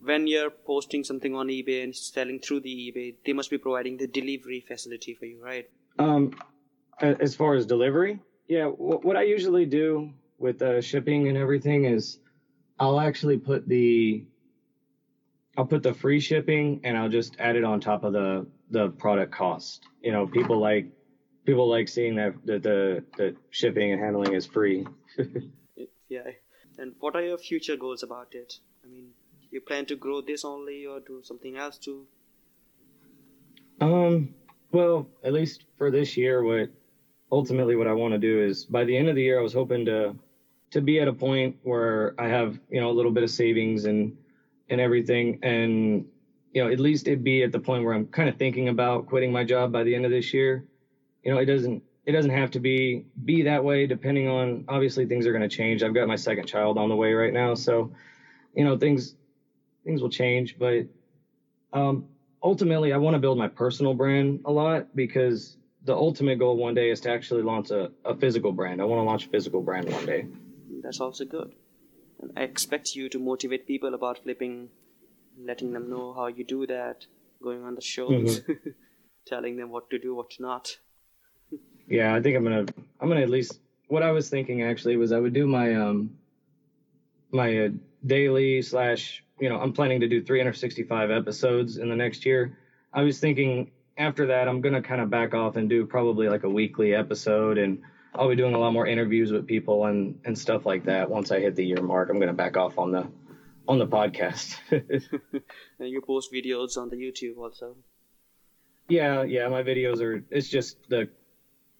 when 0.00 0.26
you're 0.28 0.50
posting 0.50 1.02
something 1.02 1.34
on 1.34 1.48
eBay 1.48 1.82
and 1.82 1.96
selling 1.96 2.38
through 2.38 2.60
the 2.60 2.70
eBay, 2.70 3.14
they 3.24 3.32
must 3.32 3.50
be 3.50 3.58
providing 3.58 3.96
the 3.96 4.06
delivery 4.06 4.60
facility 4.60 5.14
for 5.14 5.24
you, 5.24 5.42
right? 5.42 5.68
Um, 5.98 6.32
as 7.00 7.34
far 7.34 7.54
as 7.54 7.66
delivery, 7.66 8.20
yeah. 8.46 8.66
what 8.66 9.16
I 9.16 9.22
usually 9.22 9.66
do 9.66 10.12
with 10.38 10.62
uh, 10.62 10.80
shipping 10.80 11.26
and 11.28 11.36
everything 11.36 11.86
is, 11.86 12.20
I'll 12.78 13.00
actually 13.00 13.38
put 13.38 13.66
the, 13.66 14.24
I'll 15.56 15.66
put 15.66 15.82
the 15.82 15.94
free 15.94 16.20
shipping 16.20 16.80
and 16.84 16.96
I'll 16.96 17.08
just 17.08 17.34
add 17.40 17.56
it 17.56 17.64
on 17.64 17.80
top 17.80 18.04
of 18.04 18.12
the 18.12 18.46
the 18.70 18.88
product 18.90 19.32
cost. 19.32 19.84
You 20.02 20.12
know, 20.12 20.26
people 20.26 20.58
like 20.58 20.86
people 21.44 21.68
like 21.68 21.88
seeing 21.88 22.16
that 22.16 22.34
the 22.44 22.58
the, 22.58 23.04
the 23.16 23.36
shipping 23.50 23.92
and 23.92 24.00
handling 24.00 24.34
is 24.34 24.46
free. 24.46 24.86
yeah. 26.08 26.30
And 26.78 26.94
what 27.00 27.16
are 27.16 27.22
your 27.22 27.38
future 27.38 27.76
goals 27.76 28.02
about 28.02 28.28
it? 28.32 28.54
I 28.84 28.88
mean, 28.88 29.10
you 29.50 29.60
plan 29.60 29.86
to 29.86 29.96
grow 29.96 30.20
this 30.20 30.44
only 30.44 30.86
or 30.86 31.00
do 31.00 31.22
something 31.22 31.56
else 31.56 31.78
too? 31.78 32.06
Um, 33.80 34.34
well, 34.72 35.06
at 35.24 35.32
least 35.32 35.64
for 35.78 35.90
this 35.90 36.16
year, 36.16 36.42
what 36.42 36.70
ultimately 37.30 37.76
what 37.76 37.86
I 37.86 37.92
want 37.92 38.12
to 38.12 38.18
do 38.18 38.42
is 38.42 38.64
by 38.64 38.84
the 38.84 38.96
end 38.96 39.08
of 39.08 39.14
the 39.14 39.22
year, 39.22 39.38
I 39.38 39.42
was 39.42 39.52
hoping 39.52 39.86
to 39.86 40.16
to 40.72 40.80
be 40.80 41.00
at 41.00 41.08
a 41.08 41.12
point 41.12 41.56
where 41.62 42.14
I 42.18 42.28
have 42.28 42.58
you 42.68 42.80
know 42.80 42.90
a 42.90 42.96
little 42.98 43.12
bit 43.12 43.22
of 43.22 43.30
savings 43.30 43.84
and 43.84 44.16
and 44.68 44.80
everything, 44.80 45.38
and 45.42 46.06
you 46.56 46.64
know 46.64 46.72
at 46.72 46.80
least 46.80 47.06
it 47.06 47.22
be 47.22 47.42
at 47.42 47.52
the 47.52 47.60
point 47.60 47.84
where 47.84 47.92
I'm 47.92 48.06
kind 48.06 48.30
of 48.30 48.38
thinking 48.38 48.70
about 48.70 49.04
quitting 49.04 49.30
my 49.30 49.44
job 49.44 49.72
by 49.72 49.82
the 49.82 49.94
end 49.94 50.06
of 50.06 50.10
this 50.10 50.32
year. 50.32 50.64
You 51.22 51.34
know, 51.34 51.38
it 51.38 51.44
doesn't 51.44 51.82
it 52.06 52.12
doesn't 52.12 52.30
have 52.30 52.50
to 52.52 52.60
be 52.60 53.04
be 53.26 53.42
that 53.42 53.62
way. 53.62 53.86
Depending 53.86 54.26
on 54.26 54.64
obviously 54.66 55.04
things 55.04 55.26
are 55.26 55.32
going 55.32 55.46
to 55.46 55.54
change. 55.54 55.82
I've 55.82 55.92
got 55.92 56.08
my 56.08 56.16
second 56.16 56.46
child 56.46 56.78
on 56.78 56.88
the 56.88 56.96
way 56.96 57.12
right 57.12 57.34
now, 57.34 57.52
so 57.52 57.92
you 58.54 58.64
know 58.64 58.78
things 58.78 59.16
things 59.84 60.00
will 60.00 60.08
change. 60.08 60.56
But 60.58 60.86
um, 61.74 62.06
ultimately, 62.42 62.94
I 62.94 62.96
want 62.96 63.16
to 63.16 63.20
build 63.20 63.36
my 63.36 63.48
personal 63.48 63.92
brand 63.92 64.40
a 64.46 64.50
lot 64.50 64.96
because 64.96 65.58
the 65.84 65.94
ultimate 65.94 66.38
goal 66.38 66.56
one 66.56 66.72
day 66.72 66.88
is 66.88 67.00
to 67.00 67.10
actually 67.10 67.42
launch 67.42 67.70
a, 67.70 67.90
a 68.02 68.16
physical 68.16 68.52
brand. 68.52 68.80
I 68.80 68.84
want 68.84 69.00
to 69.00 69.04
launch 69.04 69.26
a 69.26 69.28
physical 69.28 69.60
brand 69.60 69.92
one 69.92 70.06
day. 70.06 70.24
That's 70.82 71.00
also 71.00 71.26
good. 71.26 71.52
And 72.22 72.32
I 72.34 72.44
expect 72.44 72.94
you 72.94 73.10
to 73.10 73.18
motivate 73.18 73.66
people 73.66 73.92
about 73.92 74.22
flipping, 74.22 74.70
letting 75.38 75.72
them 75.72 75.90
know 75.90 76.12
how 76.12 76.26
you 76.26 76.44
do 76.44 76.66
that, 76.66 77.06
going 77.42 77.64
on 77.64 77.74
the 77.74 77.80
shows, 77.80 78.40
mm-hmm. 78.40 78.70
telling 79.26 79.56
them 79.56 79.70
what 79.70 79.90
to 79.90 79.98
do, 79.98 80.14
what 80.14 80.30
to 80.30 80.42
not. 80.42 80.76
yeah, 81.88 82.14
I 82.14 82.22
think 82.22 82.36
I'm 82.36 82.44
gonna 82.44 82.66
I'm 83.00 83.08
gonna 83.08 83.22
at 83.22 83.30
least 83.30 83.60
what 83.88 84.02
I 84.02 84.12
was 84.12 84.28
thinking 84.28 84.62
actually 84.62 84.96
was 84.96 85.12
I 85.12 85.18
would 85.18 85.32
do 85.32 85.46
my 85.46 85.74
um 85.74 86.18
my 87.30 87.66
uh, 87.66 87.68
daily 88.04 88.62
slash 88.62 89.22
you 89.38 89.48
know, 89.48 89.58
I'm 89.58 89.72
planning 89.72 90.00
to 90.00 90.08
do 90.08 90.22
365 90.22 91.10
episodes 91.10 91.76
in 91.76 91.88
the 91.88 91.96
next 91.96 92.24
year. 92.24 92.56
I 92.92 93.02
was 93.02 93.18
thinking 93.18 93.70
after 93.98 94.26
that, 94.26 94.48
I'm 94.48 94.60
going 94.60 94.74
to 94.74 94.82
kind 94.82 95.00
of 95.00 95.10
back 95.10 95.34
off 95.34 95.56
and 95.56 95.68
do 95.68 95.86
probably 95.86 96.28
like 96.28 96.44
a 96.44 96.48
weekly 96.48 96.94
episode 96.94 97.58
and 97.58 97.82
I'll 98.14 98.28
be 98.28 98.36
doing 98.36 98.54
a 98.54 98.58
lot 98.58 98.72
more 98.72 98.86
interviews 98.86 99.30
with 99.30 99.46
people 99.46 99.86
and, 99.86 100.18
and 100.24 100.38
stuff 100.38 100.64
like 100.64 100.84
that. 100.84 101.10
Once 101.10 101.30
I 101.30 101.40
hit 101.40 101.54
the 101.54 101.66
year 101.66 101.82
mark, 101.82 102.08
I'm 102.08 102.16
going 102.16 102.28
to 102.28 102.34
back 102.34 102.56
off 102.56 102.78
on 102.78 102.92
the, 102.92 103.06
on 103.68 103.78
the 103.78 103.86
podcast. 103.86 104.56
and 104.70 105.88
you 105.88 106.00
post 106.00 106.32
videos 106.32 106.76
on 106.76 106.88
the 106.88 106.96
YouTube 106.96 107.38
also. 107.38 107.76
Yeah. 108.88 109.22
Yeah. 109.22 109.48
My 109.48 109.62
videos 109.62 110.00
are, 110.00 110.22
it's 110.30 110.48
just 110.48 110.76
the, 110.88 111.08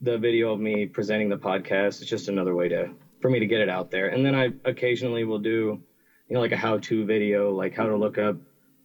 the 0.01 0.18
video 0.18 0.53
of 0.53 0.61
me 0.61 0.87
presenting 0.87 1.29
the 1.29 1.38
podcast. 1.38 2.01
It's 2.01 2.07
just 2.07 2.29
another 2.29 2.55
way 2.55 2.68
to, 2.68 2.90
for 3.20 3.31
me 3.31 3.38
to 3.40 3.46
get 3.46 3.61
it 3.61 3.68
out 3.68 3.90
there. 3.90 4.09
And 4.09 4.25
then 4.25 4.35
I 4.35 4.51
occasionally 4.64 5.25
will 5.25 5.38
do, 5.38 5.81
you 6.29 6.35
know, 6.35 6.40
like 6.40 6.53
a 6.53 6.57
how-to 6.57 7.05
video, 7.05 7.53
like 7.55 7.75
how 7.75 7.87
to 7.87 7.96
look 7.96 8.18
up 8.18 8.37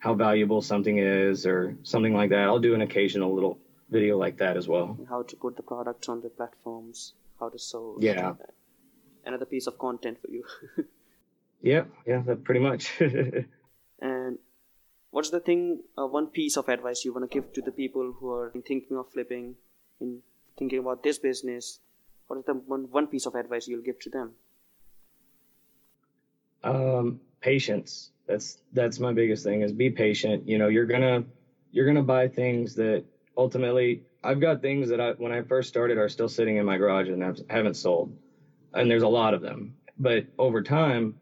how 0.02 0.16
valuable 0.16 0.62
something 0.64 0.98
is 0.98 1.46
or 1.46 1.78
something 1.84 2.16
like 2.16 2.32
that. 2.32 2.46
I'll 2.46 2.60
do 2.60 2.74
an 2.74 2.82
occasional 2.82 3.36
little 3.36 3.60
video 3.92 4.18
like 4.18 4.38
that 4.40 4.58
as 4.58 4.68
well. 4.68 4.98
How 5.08 5.22
to 5.22 5.36
put 5.36 5.56
the 5.58 5.62
products 5.62 6.10
on 6.10 6.22
the 6.22 6.30
platforms, 6.30 7.14
how 7.40 7.50
to 7.50 7.60
sell. 7.60 7.98
Yeah. 8.00 8.34
Another 9.24 9.46
piece 9.46 9.68
of 9.68 9.78
content 9.78 10.18
for 10.20 10.32
you. 10.32 10.44
Yeah, 11.62 11.84
yeah, 12.06 12.22
that 12.26 12.44
pretty 12.44 12.60
much. 12.60 12.92
and 14.02 14.38
what's 15.12 15.30
the 15.30 15.40
thing, 15.40 15.82
uh, 15.98 16.08
one 16.08 16.28
piece 16.28 16.58
of 16.58 16.70
advice 16.70 17.06
you 17.06 17.14
want 17.14 17.30
to 17.30 17.34
give 17.34 17.54
to 17.54 17.62
the 17.62 17.72
people 17.72 18.16
who 18.20 18.32
are 18.32 18.52
thinking 18.68 18.98
of 18.98 19.12
flipping, 19.12 19.56
in 20.00 20.20
thinking 20.58 20.80
about 20.80 21.04
this 21.04 21.20
business? 21.20 21.80
What 22.28 22.40
is 22.40 22.46
the 22.46 22.54
one, 22.54 22.88
one 22.92 23.08
piece 23.08 23.26
of 23.26 23.36
advice 23.36 23.68
you'll 23.68 23.82
give 23.82 24.00
to 24.00 24.10
them? 24.10 24.32
Um, 26.64 27.20
patience. 27.42 28.12
That's 28.28 28.60
that's 28.72 29.00
my 29.00 29.14
biggest 29.14 29.44
thing. 29.44 29.62
Is 29.62 29.72
be 29.72 29.90
patient. 29.90 30.48
You 30.48 30.58
know, 30.58 30.68
you're 30.68 30.86
gonna 30.86 31.26
you're 31.72 31.86
gonna 31.86 32.04
buy 32.04 32.28
things 32.28 32.76
that 32.76 33.04
ultimately 33.38 34.04
I've 34.24 34.40
got 34.40 34.62
things 34.62 34.90
that 34.90 35.02
I 35.02 35.12
when 35.12 35.32
I 35.32 35.42
first 35.42 35.70
started 35.70 35.98
are 35.98 36.10
still 36.10 36.30
sitting 36.30 36.58
in 36.58 36.66
my 36.66 36.78
garage 36.78 37.10
and 37.10 37.44
haven't 37.50 37.76
sold, 37.76 38.16
and 38.74 38.90
there's 38.90 39.04
a 39.04 39.08
lot 39.08 39.34
of 39.34 39.42
them. 39.42 39.76
But 39.98 40.28
over 40.38 40.64
time, 40.64 41.16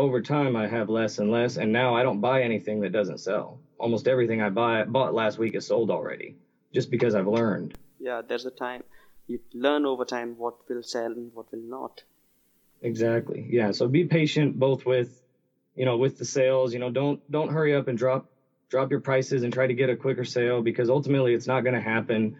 over 0.00 0.20
time 0.20 0.56
I 0.56 0.66
have 0.66 0.88
less 0.88 1.18
and 1.18 1.30
less, 1.30 1.56
and 1.56 1.72
now 1.72 1.94
I 1.94 2.02
don't 2.02 2.20
buy 2.20 2.42
anything 2.42 2.80
that 2.80 2.92
doesn't 2.92 3.18
sell. 3.18 3.60
Almost 3.78 4.08
everything 4.08 4.42
I 4.42 4.50
buy 4.50 4.84
bought 4.84 5.14
last 5.14 5.38
week 5.38 5.54
is 5.54 5.66
sold 5.66 5.90
already, 5.90 6.36
just 6.74 6.90
because 6.90 7.14
I've 7.14 7.28
learned. 7.28 7.76
Yeah, 7.98 8.22
there's 8.26 8.46
a 8.46 8.50
time 8.50 8.82
you 9.30 9.38
learn 9.54 9.86
over 9.86 10.04
time 10.04 10.34
what 10.36 10.54
will 10.68 10.82
sell 10.82 11.12
and 11.12 11.32
what 11.34 11.50
will 11.52 11.62
not. 11.62 12.02
Exactly. 12.82 13.46
Yeah. 13.48 13.70
So 13.70 13.86
be 13.86 14.04
patient 14.04 14.58
both 14.58 14.84
with, 14.84 15.22
you 15.76 15.84
know, 15.84 15.96
with 15.96 16.18
the 16.18 16.24
sales. 16.24 16.74
You 16.74 16.80
know, 16.80 16.90
don't 16.90 17.20
don't 17.30 17.50
hurry 17.50 17.74
up 17.74 17.86
and 17.88 17.96
drop 17.96 18.26
drop 18.68 18.90
your 18.90 19.00
prices 19.00 19.42
and 19.42 19.52
try 19.52 19.66
to 19.66 19.74
get 19.74 19.88
a 19.88 19.96
quicker 19.96 20.24
sale 20.24 20.62
because 20.62 20.90
ultimately 20.90 21.34
it's 21.34 21.46
not 21.46 21.60
going 21.60 21.74
to 21.74 21.80
happen. 21.80 22.36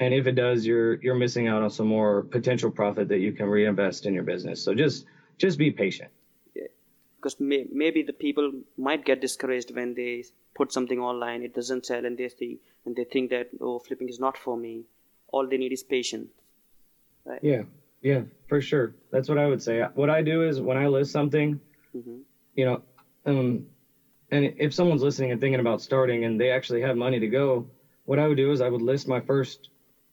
And 0.00 0.12
if 0.12 0.26
it 0.26 0.32
does, 0.32 0.66
you're 0.66 0.94
you're 1.00 1.14
missing 1.14 1.46
out 1.46 1.62
on 1.62 1.70
some 1.70 1.86
more 1.86 2.22
potential 2.22 2.70
profit 2.70 3.08
that 3.08 3.18
you 3.18 3.32
can 3.32 3.46
reinvest 3.46 4.06
in 4.06 4.14
your 4.14 4.24
business. 4.24 4.60
So 4.64 4.74
just 4.74 5.06
just 5.38 5.58
be 5.58 5.70
patient. 5.70 6.10
Because 7.22 7.38
may, 7.38 7.66
maybe 7.70 8.02
the 8.02 8.12
people 8.12 8.52
might 8.76 9.04
get 9.04 9.20
discouraged 9.20 9.72
when 9.74 9.94
they 9.94 10.24
put 10.56 10.72
something 10.72 10.98
online, 10.98 11.42
it 11.42 11.54
doesn't 11.54 11.86
sell, 11.86 12.04
and 12.04 12.18
they 12.18 12.28
think 12.28 12.58
and 12.84 12.96
they 12.96 13.04
think 13.04 13.30
that 13.30 13.50
oh, 13.60 13.78
flipping 13.78 14.08
is 14.08 14.18
not 14.18 14.36
for 14.36 14.56
me. 14.56 14.82
All 15.28 15.48
they 15.48 15.56
need 15.56 15.72
is 15.72 15.84
patience. 15.84 16.30
Right? 17.24 17.38
Yeah. 17.42 17.62
Yeah, 18.02 18.22
for 18.48 18.60
sure. 18.60 18.94
That's 19.12 19.28
what 19.28 19.38
I 19.38 19.46
would 19.46 19.62
say. 19.62 19.80
What 19.94 20.10
I 20.10 20.22
do 20.22 20.42
is 20.42 20.60
when 20.60 20.76
I 20.76 20.88
list 20.88 21.12
something, 21.12 21.60
mm-hmm. 21.96 22.16
you 22.56 22.64
know, 22.64 22.82
um, 23.24 23.66
and 24.32 24.54
if 24.58 24.74
someone's 24.74 25.02
listening 25.02 25.30
and 25.30 25.40
thinking 25.40 25.60
about 25.60 25.80
starting 25.80 26.24
and 26.24 26.40
they 26.40 26.50
actually 26.50 26.80
have 26.80 26.96
money 26.96 27.20
to 27.20 27.28
go, 27.28 27.68
what 28.04 28.18
I 28.18 28.26
would 28.26 28.36
do 28.36 28.50
is 28.50 28.60
I 28.60 28.68
would 28.68 28.82
list 28.82 29.06
my 29.06 29.20
first 29.20 29.68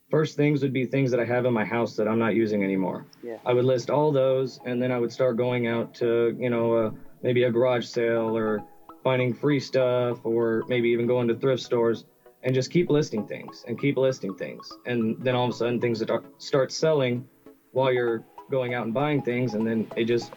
first 0.09 0.35
things 0.35 0.61
would 0.61 0.73
be 0.73 0.85
things 0.85 1.11
that 1.11 1.19
I 1.19 1.25
have 1.25 1.45
in 1.45 1.53
my 1.53 1.65
house 1.65 1.95
that 1.95 2.07
I'm 2.07 2.19
not 2.19 2.35
using 2.35 2.63
anymore. 2.63 3.05
Yeah. 3.23 3.37
I 3.45 3.53
would 3.53 3.65
list 3.65 3.89
all 3.89 4.11
those 4.11 4.59
and 4.65 4.81
then 4.81 4.91
I 4.91 4.99
would 4.99 5.11
start 5.11 5.37
going 5.37 5.67
out 5.67 5.93
to, 5.95 6.35
you 6.39 6.49
know, 6.49 6.73
uh, 6.73 6.91
maybe 7.21 7.43
a 7.43 7.51
garage 7.51 7.85
sale 7.85 8.35
or 8.35 8.63
finding 9.03 9.33
free 9.33 9.59
stuff 9.59 10.19
or 10.25 10.63
maybe 10.67 10.89
even 10.89 11.07
going 11.07 11.27
to 11.27 11.35
thrift 11.35 11.61
stores 11.61 12.05
and 12.43 12.53
just 12.53 12.71
keep 12.71 12.89
listing 12.89 13.27
things 13.27 13.65
and 13.67 13.79
keep 13.79 13.97
listing 13.97 14.35
things. 14.35 14.71
And 14.85 15.17
then 15.23 15.35
all 15.35 15.45
of 15.45 15.51
a 15.51 15.53
sudden 15.53 15.79
things 15.79 16.03
start 16.37 16.71
selling 16.71 17.27
while 17.71 17.91
you're 17.91 18.23
going 18.49 18.73
out 18.73 18.85
and 18.85 18.93
buying 18.93 19.21
things, 19.21 19.53
and 19.53 19.65
then 19.65 19.87
it 19.95 20.05
just 20.05 20.31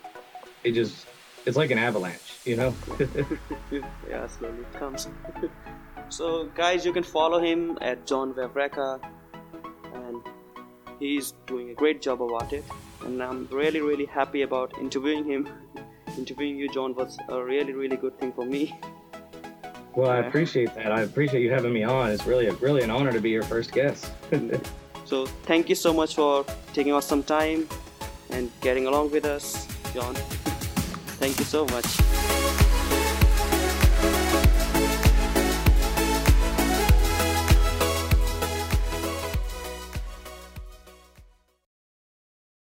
it 0.65 0.73
just 0.73 1.07
it's 1.47 1.57
like 1.57 1.71
an 1.71 1.79
avalanche, 1.79 2.39
you 2.45 2.57
know. 2.57 2.75
yeah, 4.09 4.27
slowly 4.27 4.59
it 4.61 4.73
comes. 4.75 5.09
so, 6.09 6.47
guys, 6.55 6.85
you 6.85 6.93
can 6.93 7.03
follow 7.03 7.41
him 7.41 7.79
at 7.81 8.07
John 8.07 8.35
and 8.37 8.39
he's 11.03 11.35
doing 11.47 11.71
a 11.71 11.75
great 11.75 12.01
job 12.01 12.23
about 12.23 12.53
it. 12.53 12.65
And 13.05 13.23
I'm 13.23 13.49
really, 13.51 13.81
really 13.81 14.07
happy 14.07 14.43
about 14.43 14.79
interviewing 14.79 15.25
him. 15.25 15.49
interviewing 16.17 16.57
you, 16.57 16.69
John, 16.69 16.95
was 16.95 17.19
a 17.29 17.43
really, 17.43 17.73
really 17.73 17.97
good 17.97 18.19
thing 18.21 18.33
for 18.33 18.45
me. 18.45 18.79
Well, 19.97 20.11
I 20.11 20.19
appreciate 20.19 20.75
that. 20.75 20.93
I 20.93 21.03
appreciate 21.03 21.43
you 21.43 21.51
having 21.51 21.73
me 21.73 21.83
on. 21.83 22.11
It's 22.11 22.27
really, 22.27 22.47
a, 22.47 22.55
really 22.55 22.83
an 22.83 22.91
honor 22.91 23.13
to 23.13 23.21
be 23.21 23.31
your 23.31 23.43
first 23.43 23.73
guest. 23.73 24.11
So 25.05 25.27
thank 25.27 25.69
you 25.69 25.75
so 25.75 25.93
much 25.93 26.15
for 26.15 26.47
taking 26.73 26.95
us 26.95 27.07
some 27.07 27.23
time 27.23 27.69
and 28.31 28.51
getting 28.63 28.87
along 28.87 29.11
with 29.11 29.27
us, 29.27 29.67
John. 29.93 30.15
thank 31.21 31.39
you 31.39 31.45
so 31.45 31.67
much. 31.67 32.12